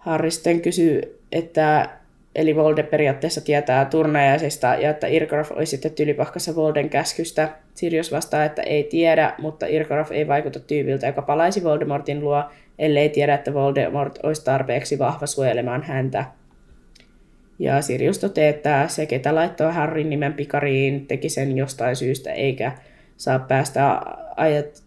[0.04, 1.88] Harry sitten kysyy, että
[2.34, 7.48] eli Volde periaatteessa tietää turnajaisista ja että Irkorov olisi sitten tylipahkassa Volden käskystä.
[7.74, 12.44] Sirius vastaa, että ei tiedä, mutta Irkorov ei vaikuta tyypiltä, joka palaisi Voldemortin luo,
[12.78, 16.24] ellei tiedä, että Voldemort olisi tarpeeksi vahva suojelemaan häntä.
[17.58, 22.72] Ja Sirius toteaa, että se, ketä laittoi Harryn nimen pikariin, teki sen jostain syystä, eikä
[23.16, 24.00] saa päästä
[24.36, 24.82] ajat,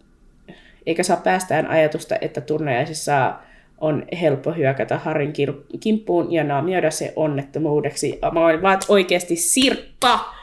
[0.85, 3.35] eikä saa päästään ajatusta, että turnajaisissa
[3.81, 5.33] on helppo hyökätä Harrin
[5.79, 8.19] kimppuun ja naamioida se onnettomuudeksi.
[8.33, 10.35] Mä olin vaan, oikeasti Sirppa!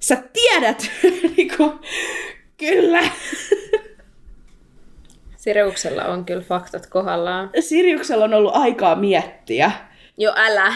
[0.00, 0.90] Sä tiedät!
[1.36, 1.72] niinku,
[2.56, 3.00] kyllä!
[5.36, 7.50] Siriuksella on kyllä faktat kohdallaan.
[7.60, 9.72] Siriuksella on ollut aikaa miettiä.
[10.18, 10.74] Jo älä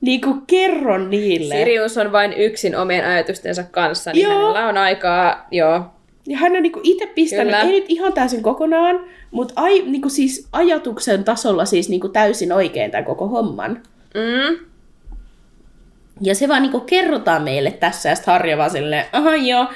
[0.00, 1.54] niin kuin kerro niille.
[1.54, 4.32] Sirius on vain yksin omien ajatustensa kanssa, niin joo.
[4.32, 5.97] hänellä on aikaa, joo.
[6.28, 7.60] Ja hän on niinku itse pistänyt, Kyllä.
[7.60, 12.90] ei nyt ihan täysin kokonaan, mutta ai, niinku siis ajatuksen tasolla siis niinku täysin oikein
[12.90, 13.82] tämän koko homman.
[14.14, 14.66] Mm.
[16.20, 19.66] Ja se vaan niinku kerrotaan meille tässä, ja sitten Harja vaan silleen, aha joo,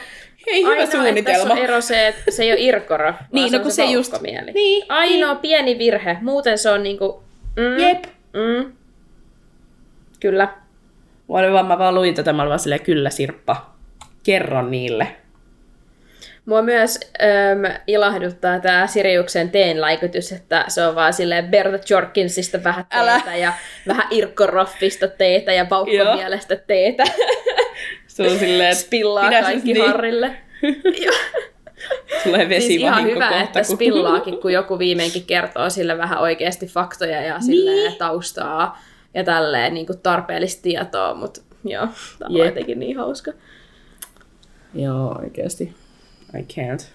[0.47, 1.39] ei hyvä Ainoa, suunnitelma.
[1.39, 4.15] Tässä on ero se, että se ei ole Irkora, niin, no, kun se, se just...
[4.55, 5.41] Niin, Ainoa niin.
[5.41, 7.23] pieni virhe, muuten se on niinku...
[7.57, 8.05] Mm, Jep.
[8.33, 8.73] Mm,
[10.21, 10.49] Kyllä.
[11.29, 13.71] Mä, vaan, mä vaan luin tätä, mä olin vaan silleen, kyllä Sirppa,
[14.23, 15.22] kerro niille.
[16.47, 22.85] Mua myös äm, ilahduttaa tämä Siriuksen teenläikytys, että se on vaan silleen Berta Jorkinsista vähän
[22.91, 23.13] Älä.
[23.13, 23.53] teetä ja
[23.89, 27.05] vähän Irkko Roffista teetä ja Paukkomielestä teetä.
[28.07, 29.87] Se on silleen, että Spillaa kaikki niin.
[29.87, 30.37] Harrille.
[32.25, 36.19] tulee Siis ihan vesivahinko hyvä, kohta, että kun- spillaakin, kun joku viimeinkin kertoo sille vähän
[36.19, 37.99] oikeasti faktoja ja silleen Niin.
[37.99, 38.83] taustaa
[39.15, 41.89] ja tälleen niin kuin tarpeellista tietoa, mutta joo,
[42.19, 43.33] tämä on jotenkin niin hauska.
[44.75, 45.75] Joo, oikeasti.
[46.35, 46.87] I can't.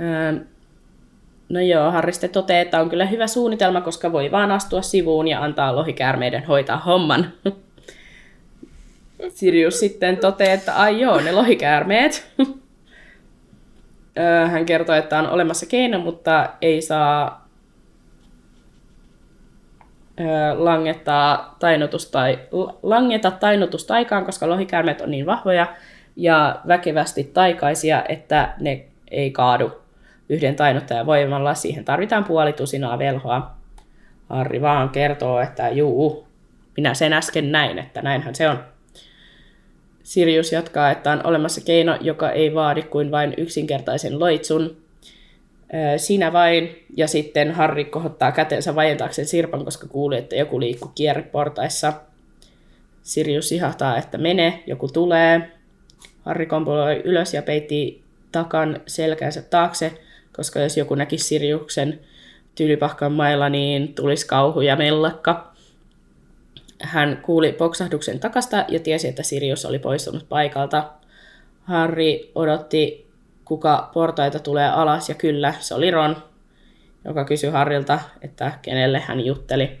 [0.00, 0.36] Ähm,
[1.48, 5.28] no joo, Harri sitten toteaa, että on kyllä hyvä suunnitelma, koska voi vaan astua sivuun
[5.28, 7.32] ja antaa lohikäärmeiden hoitaa homman.
[9.34, 12.32] Sirius sitten toteaa, että ai joo, ne lohikäärmeet.
[14.18, 17.48] Öö, Hän kertoo, että on olemassa keino, mutta ei saa
[20.20, 22.18] öö, langettaa tainnutusta,
[22.82, 25.66] langeta tainnutusta koska lohikäärmeet on niin vahvoja
[26.16, 29.72] ja väkevästi taikaisia, että ne ei kaadu
[30.28, 31.54] yhden tainnuttajan voimalla.
[31.54, 33.50] Siihen tarvitaan puoli tusinaa velhoa.
[34.28, 36.26] Harri vaan kertoo, että juu,
[36.76, 38.64] minä sen äsken näin, että näinhän se on.
[40.02, 44.76] Sirius jatkaa, että on olemassa keino, joka ei vaadi kuin vain yksinkertaisen loitsun.
[45.96, 51.92] Siinä vain, ja sitten Harri kohottaa kätensä vajentaakseen Sirpan, koska kuuli, että joku liikkuu kierreportaissa.
[53.02, 55.50] Sirius ihahtaa, että mene, joku tulee.
[56.26, 58.02] Harri kompuloi ylös ja peitti
[58.32, 59.92] takan selkänsä taakse,
[60.36, 62.00] koska jos joku näkisi Siriuksen
[62.54, 65.52] tylypahkan mailla, niin tulisi kauhu ja mellakka.
[66.82, 70.90] Hän kuuli poksahduksen takasta ja tiesi, että Sirius oli poistunut paikalta.
[71.62, 73.06] Harri odotti,
[73.44, 76.16] kuka portaita tulee alas, ja kyllä, se oli Ron,
[77.04, 79.78] joka kysyi Harrilta, että kenelle hän jutteli.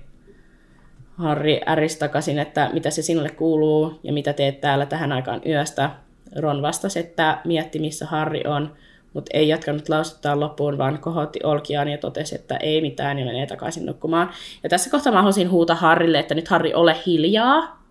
[1.18, 6.05] Harri ärisi takaisin, että mitä se sinulle kuuluu ja mitä teet täällä tähän aikaan yöstä.
[6.36, 8.72] Ron vastasi, että mietti missä Harri on,
[9.12, 13.46] mutta ei jatkanut lausuttaa loppuun, vaan kohotti olkiaan ja totesi, että ei mitään ja menee
[13.46, 14.30] takaisin nukkumaan.
[14.62, 17.82] Ja tässä kohtaa mä haluaisin huutaa Harrille, että nyt Harri ole hiljaa,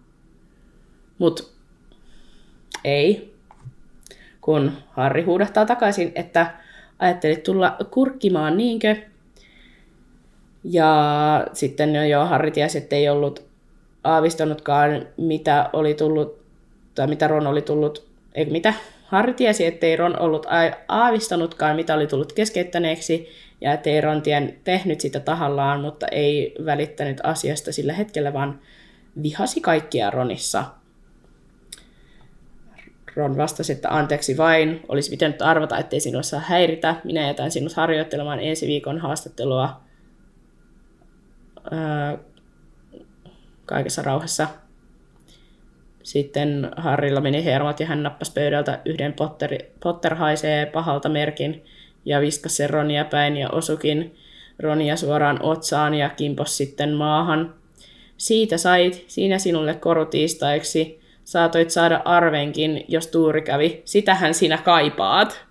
[1.17, 1.43] mutta
[2.83, 3.35] ei.
[4.41, 6.53] Kun Harri huudahtaa takaisin, että
[6.99, 8.95] ajattelit tulla kurkkimaan, niinkö?
[10.63, 13.45] Ja sitten jo Harri tiesi, että ei ollut
[14.03, 16.39] aavistanutkaan, mitä oli tullut,
[16.95, 18.04] tai mitä Ron oli tullut,
[18.35, 18.73] eikö mitä?
[19.05, 20.45] Harri tiesi, ettei Ron ollut
[20.87, 23.29] aavistanutkaan, mitä oli tullut keskeyttäneeksi,
[23.61, 28.59] ja ettei Ron tien tehnyt sitä tahallaan, mutta ei välittänyt asiasta sillä hetkellä, vaan
[29.23, 30.65] vihasi kaikkia Ronissa.
[33.15, 36.95] Ron vastasi, että anteeksi vain, olisi pitänyt arvata, ettei sinua saa häiritä.
[37.03, 39.81] Minä jätän sinut harjoittelemaan ensi viikon haastattelua
[41.71, 42.17] ää,
[43.65, 44.47] kaikessa rauhassa.
[46.05, 49.51] Sitten Harrilla meni hermot ja hän nappasi pöydältä yhden Potter,
[49.83, 51.65] Potter haisee pahalta merkin
[52.05, 54.15] ja viskasi sen Ronia päin ja osukin
[54.59, 57.53] Ronia suoraan otsaan ja kimpos sitten maahan.
[58.17, 60.99] Siitä sait, siinä sinulle korutiistaiksi.
[61.23, 63.81] Saatoit saada arvenkin, jos tuuri kävi.
[63.85, 65.45] Sitähän sinä kaipaat.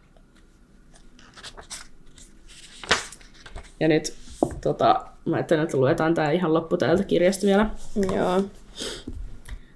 [3.81, 4.15] Ja nyt
[4.61, 7.71] tota, mä ajattelin, että luetaan tää ihan loppu täältä kirjasta vielä.
[8.15, 8.43] Joo.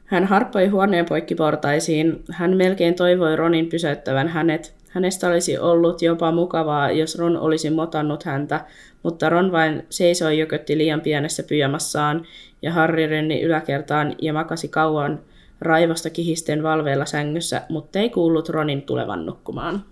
[0.08, 2.24] Hän harppoi huoneen poikki portaisiin.
[2.30, 4.74] Hän melkein toivoi Ronin pysäyttävän hänet.
[4.88, 8.64] Hänestä olisi ollut jopa mukavaa, jos Ron olisi motannut häntä,
[9.02, 12.26] mutta Ron vain seisoi jökötti liian pienessä pyjamassaan,
[12.62, 15.20] ja Harri renni yläkertaan ja makasi kauan
[15.60, 19.84] raivosta kihisten valveilla sängyssä, mutta ei kuullut Ronin tulevan nukkumaan.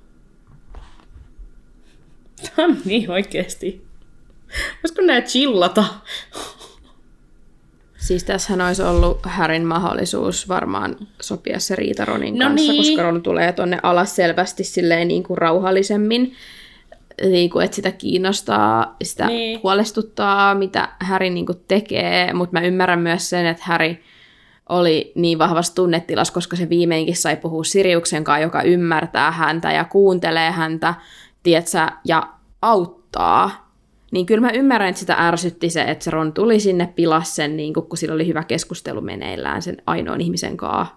[2.57, 3.87] Tämä on niin oikeesti.
[4.83, 5.85] Voisiko nää chillata?
[8.07, 12.85] Siis tässähän olisi ollut Härin mahdollisuus varmaan sopia se Riita Ronin No kanssa, niin.
[12.85, 16.35] koska Ron tulee tonne alas selvästi silleen niin kuin rauhallisemmin.
[17.23, 19.61] Niin kuin, että sitä kiinnostaa, sitä Niin.
[19.63, 24.03] huolestuttaa, mitä Häri niin kuin tekee, mutta mä ymmärrän myös sen, että Häri
[24.69, 29.85] oli niin vahvassa tunnetilassa, koska se viimeinkin sai puhua Siriuksen kanssa, joka ymmärtää häntä ja
[29.85, 30.95] kuuntelee häntä,
[31.43, 32.29] tietsä, ja
[32.63, 33.66] auttaa.
[34.13, 37.57] Niin kyllä mä ymmärrän, että sitä ärsytti se, että se Ron tuli sinne pilas sen,
[37.57, 40.95] niin kun sillä oli hyvä keskustelu meneillään sen ainoan ihmisen kanssa,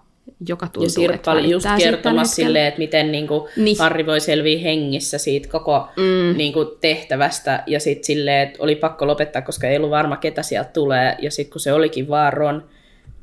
[0.48, 3.76] joka tuntuu, Ja Sirppa oli just kertomassa silleen, että miten niinku Niin.
[3.78, 6.36] Harri voi selviä hengissä siitä koko mm.
[6.36, 7.62] niinku tehtävästä.
[7.66, 11.16] Ja sitten silleen, että oli pakko lopettaa, koska ei ollut varma, ketä sieltä tulee.
[11.22, 12.64] Ja sitten kun se olikin vaan Ron,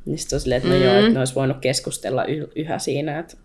[0.05, 0.83] niin sitten on silleen, että no Mm.
[0.83, 3.19] joo, että ne olisi voinut keskustella yhä siinä.
[3.19, 3.37] Että...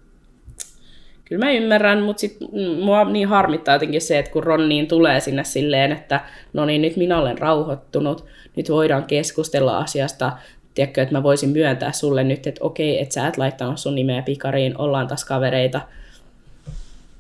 [1.24, 2.36] Kyllä mä ymmärrän, mutta sit
[2.82, 6.20] mua niin harmittaa jotenkin se, että kun Ron niin tulee sinne silleen, että
[6.52, 8.26] no niin, nyt minä olen rauhoittunut,
[8.56, 10.32] nyt voidaan keskustella asiasta
[10.74, 14.22] tiedätkö, että mä voisin myöntää sulle nyt, että okei, että sä et laittanut sun nimeä
[14.22, 15.80] pikariin, ollaan taas kavereita.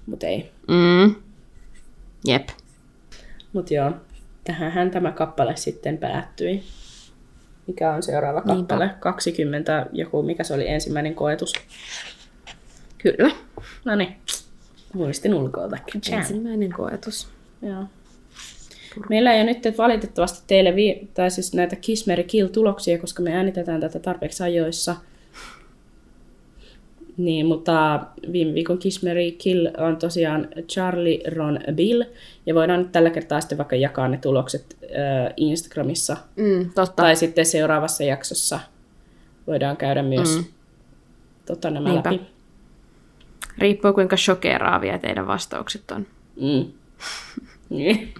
[0.06, 0.50] Mutta ei.
[0.68, 1.14] Mm.
[2.26, 2.48] Jep.
[3.52, 3.92] Mutta joo,
[4.44, 6.62] tähän tämä kappale sitten päättyi.
[7.66, 8.84] Mikä on seuraava kappale?
[8.84, 8.96] Niinpä.
[9.00, 11.52] 20, joku, mikä se oli ensimmäinen koetus?
[12.98, 13.30] Kyllä.
[13.84, 14.16] No niin,
[14.92, 15.68] muistin ulkoa
[16.12, 17.28] Ensimmäinen koetus.
[17.62, 17.84] Joo.
[19.08, 23.34] Meillä ei ole nyt valitettavasti teille vi- tai siis näitä Kiss, Mary, Kill-tuloksia, koska me
[23.34, 24.96] äänitetään tätä tarpeeksi ajoissa.
[27.16, 28.00] Niin, mutta
[28.32, 32.02] viime viikon Kiss, Mary, Kill on tosiaan Charlie, Ron, Bill.
[32.46, 36.16] Ja voidaan nyt tällä kertaa sitten vaikka jakaa ne tulokset äh, Instagramissa.
[36.36, 37.02] Mm, totta.
[37.02, 38.60] Tai sitten seuraavassa jaksossa
[39.46, 40.44] voidaan käydä myös mm.
[41.46, 42.12] tota, nämä Niinpä.
[42.12, 42.31] läpi.
[43.58, 46.06] Riippuu kuinka shokeraavia teidän vastaukset on.
[46.40, 46.72] Mm.
[47.78, 48.14] niin.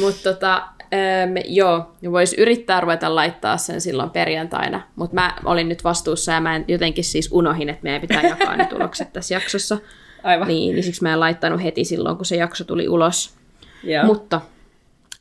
[0.00, 5.84] Mutta tota, ähm, joo, voisi yrittää ruveta laittaa sen silloin perjantaina, mutta mä olin nyt
[5.84, 9.78] vastuussa ja mä en jotenkin siis unohin, että meidän pitää jakaa ne tulokset tässä jaksossa.
[10.22, 10.48] Aivan.
[10.48, 13.34] Niin, niin siksi mä en laittanut heti silloin, kun se jakso tuli ulos.
[13.84, 14.04] Joo.
[14.04, 14.40] Mutta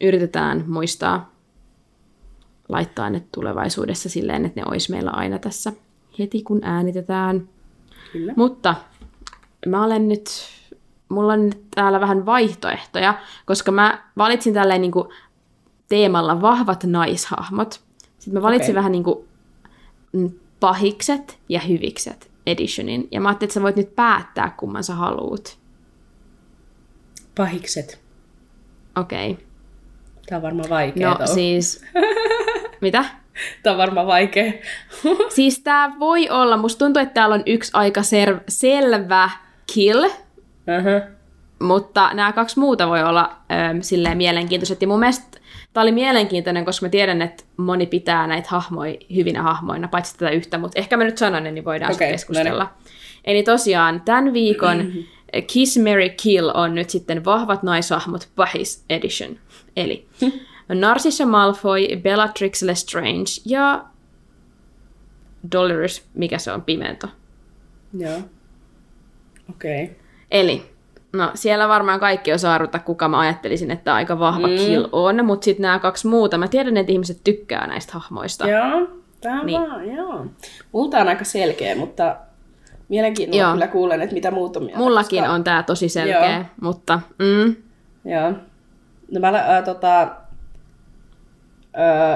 [0.02, 1.31] yritetään muistaa
[2.69, 5.73] laittaa ne tulevaisuudessa silleen, että ne olisi meillä aina tässä
[6.19, 7.49] heti, kun äänitetään.
[8.11, 8.34] Kyllä.
[8.35, 8.76] Mutta
[9.65, 10.29] mä olen nyt
[11.09, 15.07] mulla on nyt täällä vähän vaihtoehtoja, koska mä valitsin tälleen niin kuin
[15.89, 17.81] teemalla vahvat naishahmot.
[18.01, 18.75] Sitten mä valitsin okay.
[18.75, 19.27] vähän niin kuin
[20.59, 23.07] pahikset ja hyvikset editionin.
[23.11, 25.57] Ja mä ajattelin, että sä voit nyt päättää, kumman sä haluut.
[27.38, 28.01] Pahikset.
[28.95, 29.31] Okei.
[29.31, 29.45] Okay.
[30.29, 31.09] Tää on varmaan vaikea.
[31.09, 31.27] No tuo.
[31.27, 31.85] siis...
[32.81, 33.05] Mitä?
[33.63, 34.53] Tää on varmaan vaikea.
[35.35, 39.29] siis tää voi olla, musta tuntuu, että täällä on yksi aika ser- selvä
[39.73, 41.15] kill, uh-huh.
[41.60, 44.81] mutta nämä kaksi muuta voi olla ähm, silleen mielenkiintoiset.
[44.81, 45.39] Ja mun mielestä
[45.73, 50.31] tämä oli mielenkiintoinen, koska mä tiedän, että moni pitää näitä hahmoja hyvinä hahmoina, paitsi tätä
[50.31, 52.64] yhtä, mutta ehkä mä nyt sanon ne, niin voidaan okay, keskustella.
[52.64, 52.94] No niin.
[53.26, 54.94] Eli tosiaan tämän viikon
[55.48, 59.39] Kiss, Mary, Kill on nyt sitten vahvat naishahmot Pahis Edition.
[59.76, 60.07] Eli
[60.69, 63.85] Narcissa Malfoy, Bellatrix Lestrange ja
[65.52, 67.07] Dolores, mikä se on, Pimento.
[67.98, 68.22] Joo.
[69.49, 69.83] Okei.
[69.83, 69.95] Okay.
[70.31, 70.63] Eli,
[71.13, 74.55] no siellä varmaan kaikki osaa arvata, kuka mä ajattelisin, että aika vahva mm.
[74.55, 78.49] kill on, mutta sitten nämä kaksi muuta, mä tiedän, että ihmiset tykkää näistä hahmoista.
[78.49, 78.87] Joo,
[79.21, 79.61] tämä niin.
[79.61, 80.25] vaan, joo.
[80.71, 82.15] Multa on aika selkeä, mutta
[82.89, 83.53] mielenkiinnolla joo.
[83.53, 84.79] kyllä kuulen, että mitä muut on mieltä.
[84.79, 85.33] Mullakin koska...
[85.33, 86.45] on tämä tosi selkeä, joo.
[86.61, 86.99] mutta...
[87.19, 87.55] Mm.
[88.05, 88.33] Joo.
[89.11, 90.09] No mä äh, tota, äh,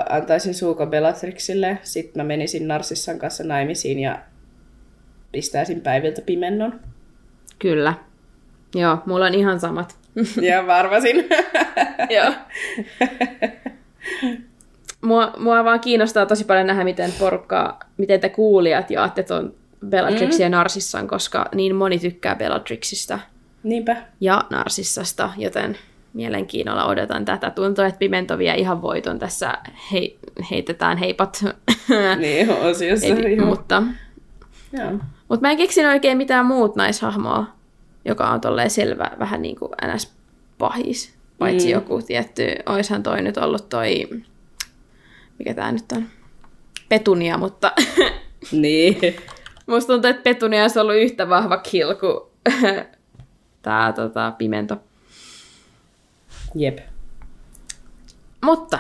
[0.10, 4.20] antaisin Suuko Bellatrixille, sitten mä menisin Narsissan kanssa naimisiin ja
[5.32, 6.80] pistäisin päiviltä pimennon.
[7.62, 7.94] Kyllä.
[8.76, 9.98] Joo, mulla on ihan samat.
[10.42, 11.30] Ja varvasin.
[12.16, 12.34] Joo.
[15.02, 19.54] mua, mua vaan kiinnostaa tosi paljon nähdä, miten porukka, miten te kuulijat jaatte tuon
[19.88, 20.44] Bellatrixin mm.
[20.44, 23.20] ja Narsissan, koska niin moni tykkää Bellatrixista.
[23.64, 23.96] Niinpä.
[24.20, 25.78] Ja Narsissasta, joten
[26.14, 27.52] mielenkiinnolla odotan tätä.
[27.52, 29.54] Tuntuu, että Pimento vie ihan voiton tässä
[29.92, 30.20] hei,
[30.52, 31.46] heitetään heipat.
[32.18, 33.08] Niin, osiossa.
[33.28, 33.84] Ei, mutta,
[35.32, 37.46] mutta mä en keksinyt oikein mitään muut naishahmoa,
[38.06, 40.14] joka on tolleen selvä, vähän niin kuin ns.
[40.58, 41.14] pahis.
[41.38, 41.72] Paitsi mm.
[41.72, 44.10] joku tietty, oishan toi nyt ollut toi,
[45.40, 46.06] mikä tää nyt on,
[46.90, 47.72] Petunia, mutta
[48.52, 48.98] niin.
[49.68, 52.20] musta tuntuu, että Petunia olisi ollut yhtä vahva kill kuin
[53.62, 54.78] tää tota, Pimento.
[56.56, 56.80] Jep.
[58.46, 58.80] Mutta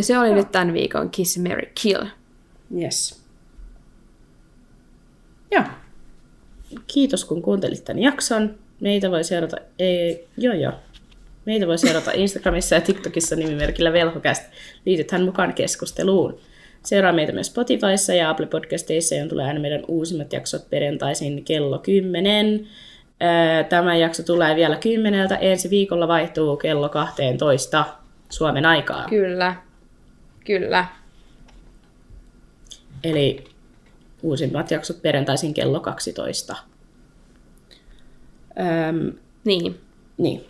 [0.00, 0.34] se oli no.
[0.34, 2.04] nyt tämän viikon Kiss, Mary, Kill.
[2.82, 3.23] Yes.
[5.54, 5.64] Joo.
[6.86, 8.54] Kiitos kun kuuntelit tämän jakson.
[8.80, 10.72] Meitä voi seurata, ei, joo joo.
[11.44, 14.42] Meitä voi seurata Instagramissa ja TikTokissa nimimerkillä Velhokäst.
[14.86, 16.38] Liitythän mukaan keskusteluun.
[16.82, 21.78] Seuraa meitä myös Spotifyssa ja Apple Podcasteissa, johon tulee aina meidän uusimmat jaksot perjantaisin kello
[21.78, 22.66] 10.
[23.68, 25.36] Tämä jakso tulee vielä kymmeneltä.
[25.36, 27.84] Ensi viikolla vaihtuu kello 12
[28.30, 29.06] Suomen aikaa.
[29.08, 29.54] Kyllä.
[30.46, 30.86] Kyllä.
[33.04, 33.44] Eli
[34.24, 36.56] uusimmat jaksot perjantaisin kello 12.
[38.60, 39.12] Öm,
[39.44, 39.80] niin.
[40.18, 40.44] Niin.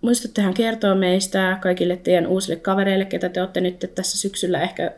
[0.00, 4.92] Muistuttehan kertoa meistä kaikille teidän uusille kavereille, ketä te olette nyt tässä syksyllä ehkä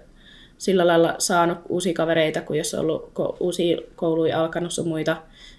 [0.58, 5.16] sillä lailla saanut uusia kavereita, kun jos on ollut uusia kouluja alkanut sun muita,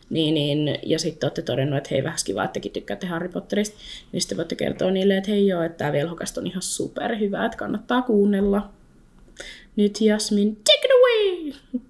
[0.10, 3.78] niin, niin, ja sitten olette todennut, että hei, vähän kiva, että tekin tykkäätte Harry Potterista,
[4.12, 7.58] niin sitten voitte kertoa niille, että hei joo, että tämä velhokasta on ihan superhyvä, että
[7.58, 8.70] kannattaa kuunnella.
[9.76, 10.83] Nyt Jasmin, take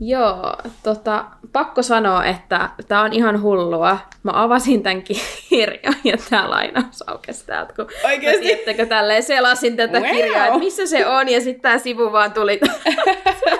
[0.00, 3.98] Joo, tota, pakko sanoa, että tämä on ihan hullua.
[4.22, 5.02] Mä avasin tämän
[5.48, 8.38] kirjan ja tämä lainaus aukesi täältä, kun Oikeesti?
[8.38, 10.10] Mä, tiedättekö, tälleen selasin tätä Wow.
[10.10, 12.60] kirjaa, että missä se on, ja sitten tämä sivu vaan tuli.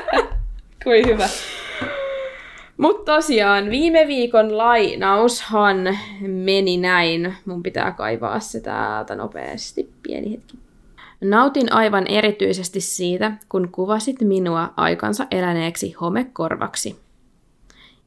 [0.84, 1.28] Kuin hyvä.
[2.76, 7.34] Mutta tosiaan, viime viikon lainaushan meni näin.
[7.44, 10.67] Mun pitää kaivaa se täältä nopeasti, pieni hetki.
[11.20, 17.00] Nautin aivan erityisesti siitä, kun kuvasit minua aikansa eläneeksi homekorvaksi.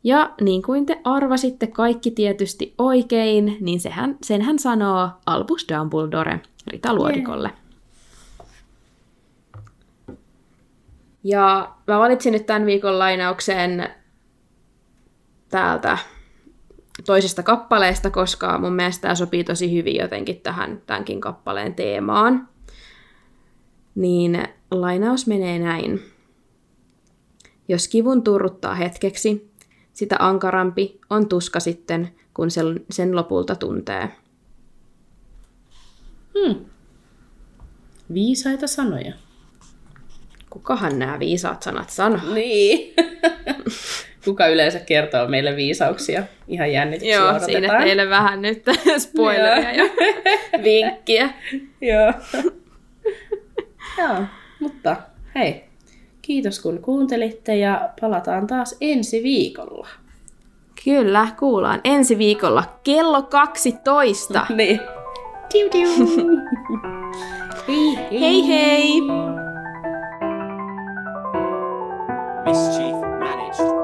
[0.03, 6.39] Ja niin kuin te arvasitte kaikki tietysti oikein, niin sehän, sen hän sanoo Albus Dumbledore
[6.67, 7.51] Rita Luodikolle.
[11.23, 13.89] Ja mä valitsin nyt tämän viikon lainauksen
[15.49, 15.97] täältä
[17.05, 22.50] toisesta kappaleesta, koska mun mielestä tämä sopii tosi hyvin jotenkin tähän tämänkin kappaleen teemaan.
[23.95, 26.01] Niin lainaus menee näin.
[27.67, 29.51] Jos kivun turruttaa hetkeksi,
[29.93, 32.51] sitä ankarampi on tuska sitten, kun
[32.89, 34.09] sen, lopulta tuntee.
[38.13, 39.13] Viisaita sanoja.
[40.49, 42.33] Kukahan nämä viisaat sanat sanoo?
[42.33, 42.93] Niin.
[44.25, 46.23] Kuka yleensä kertoo meille viisauksia?
[46.47, 47.51] Ihan jännityksiä Joo, odotetaan.
[47.51, 48.63] siinä teille vähän nyt
[48.97, 49.83] spoileria ja
[50.63, 51.29] vinkkiä.
[51.81, 52.13] Joo.
[53.97, 54.23] Joo,
[54.59, 54.95] mutta
[55.35, 55.63] hei,
[56.21, 59.87] kiitos kun kuuntelitte ja palataan taas ensi viikolla.
[60.85, 64.45] Kyllä, kuullaan ensi viikolla kello 12.
[64.55, 64.79] Niin.
[65.51, 65.89] Tiu, tiu.
[67.67, 68.19] hei hei!
[68.19, 69.01] hei, hei.
[72.45, 73.80] Mischief managed.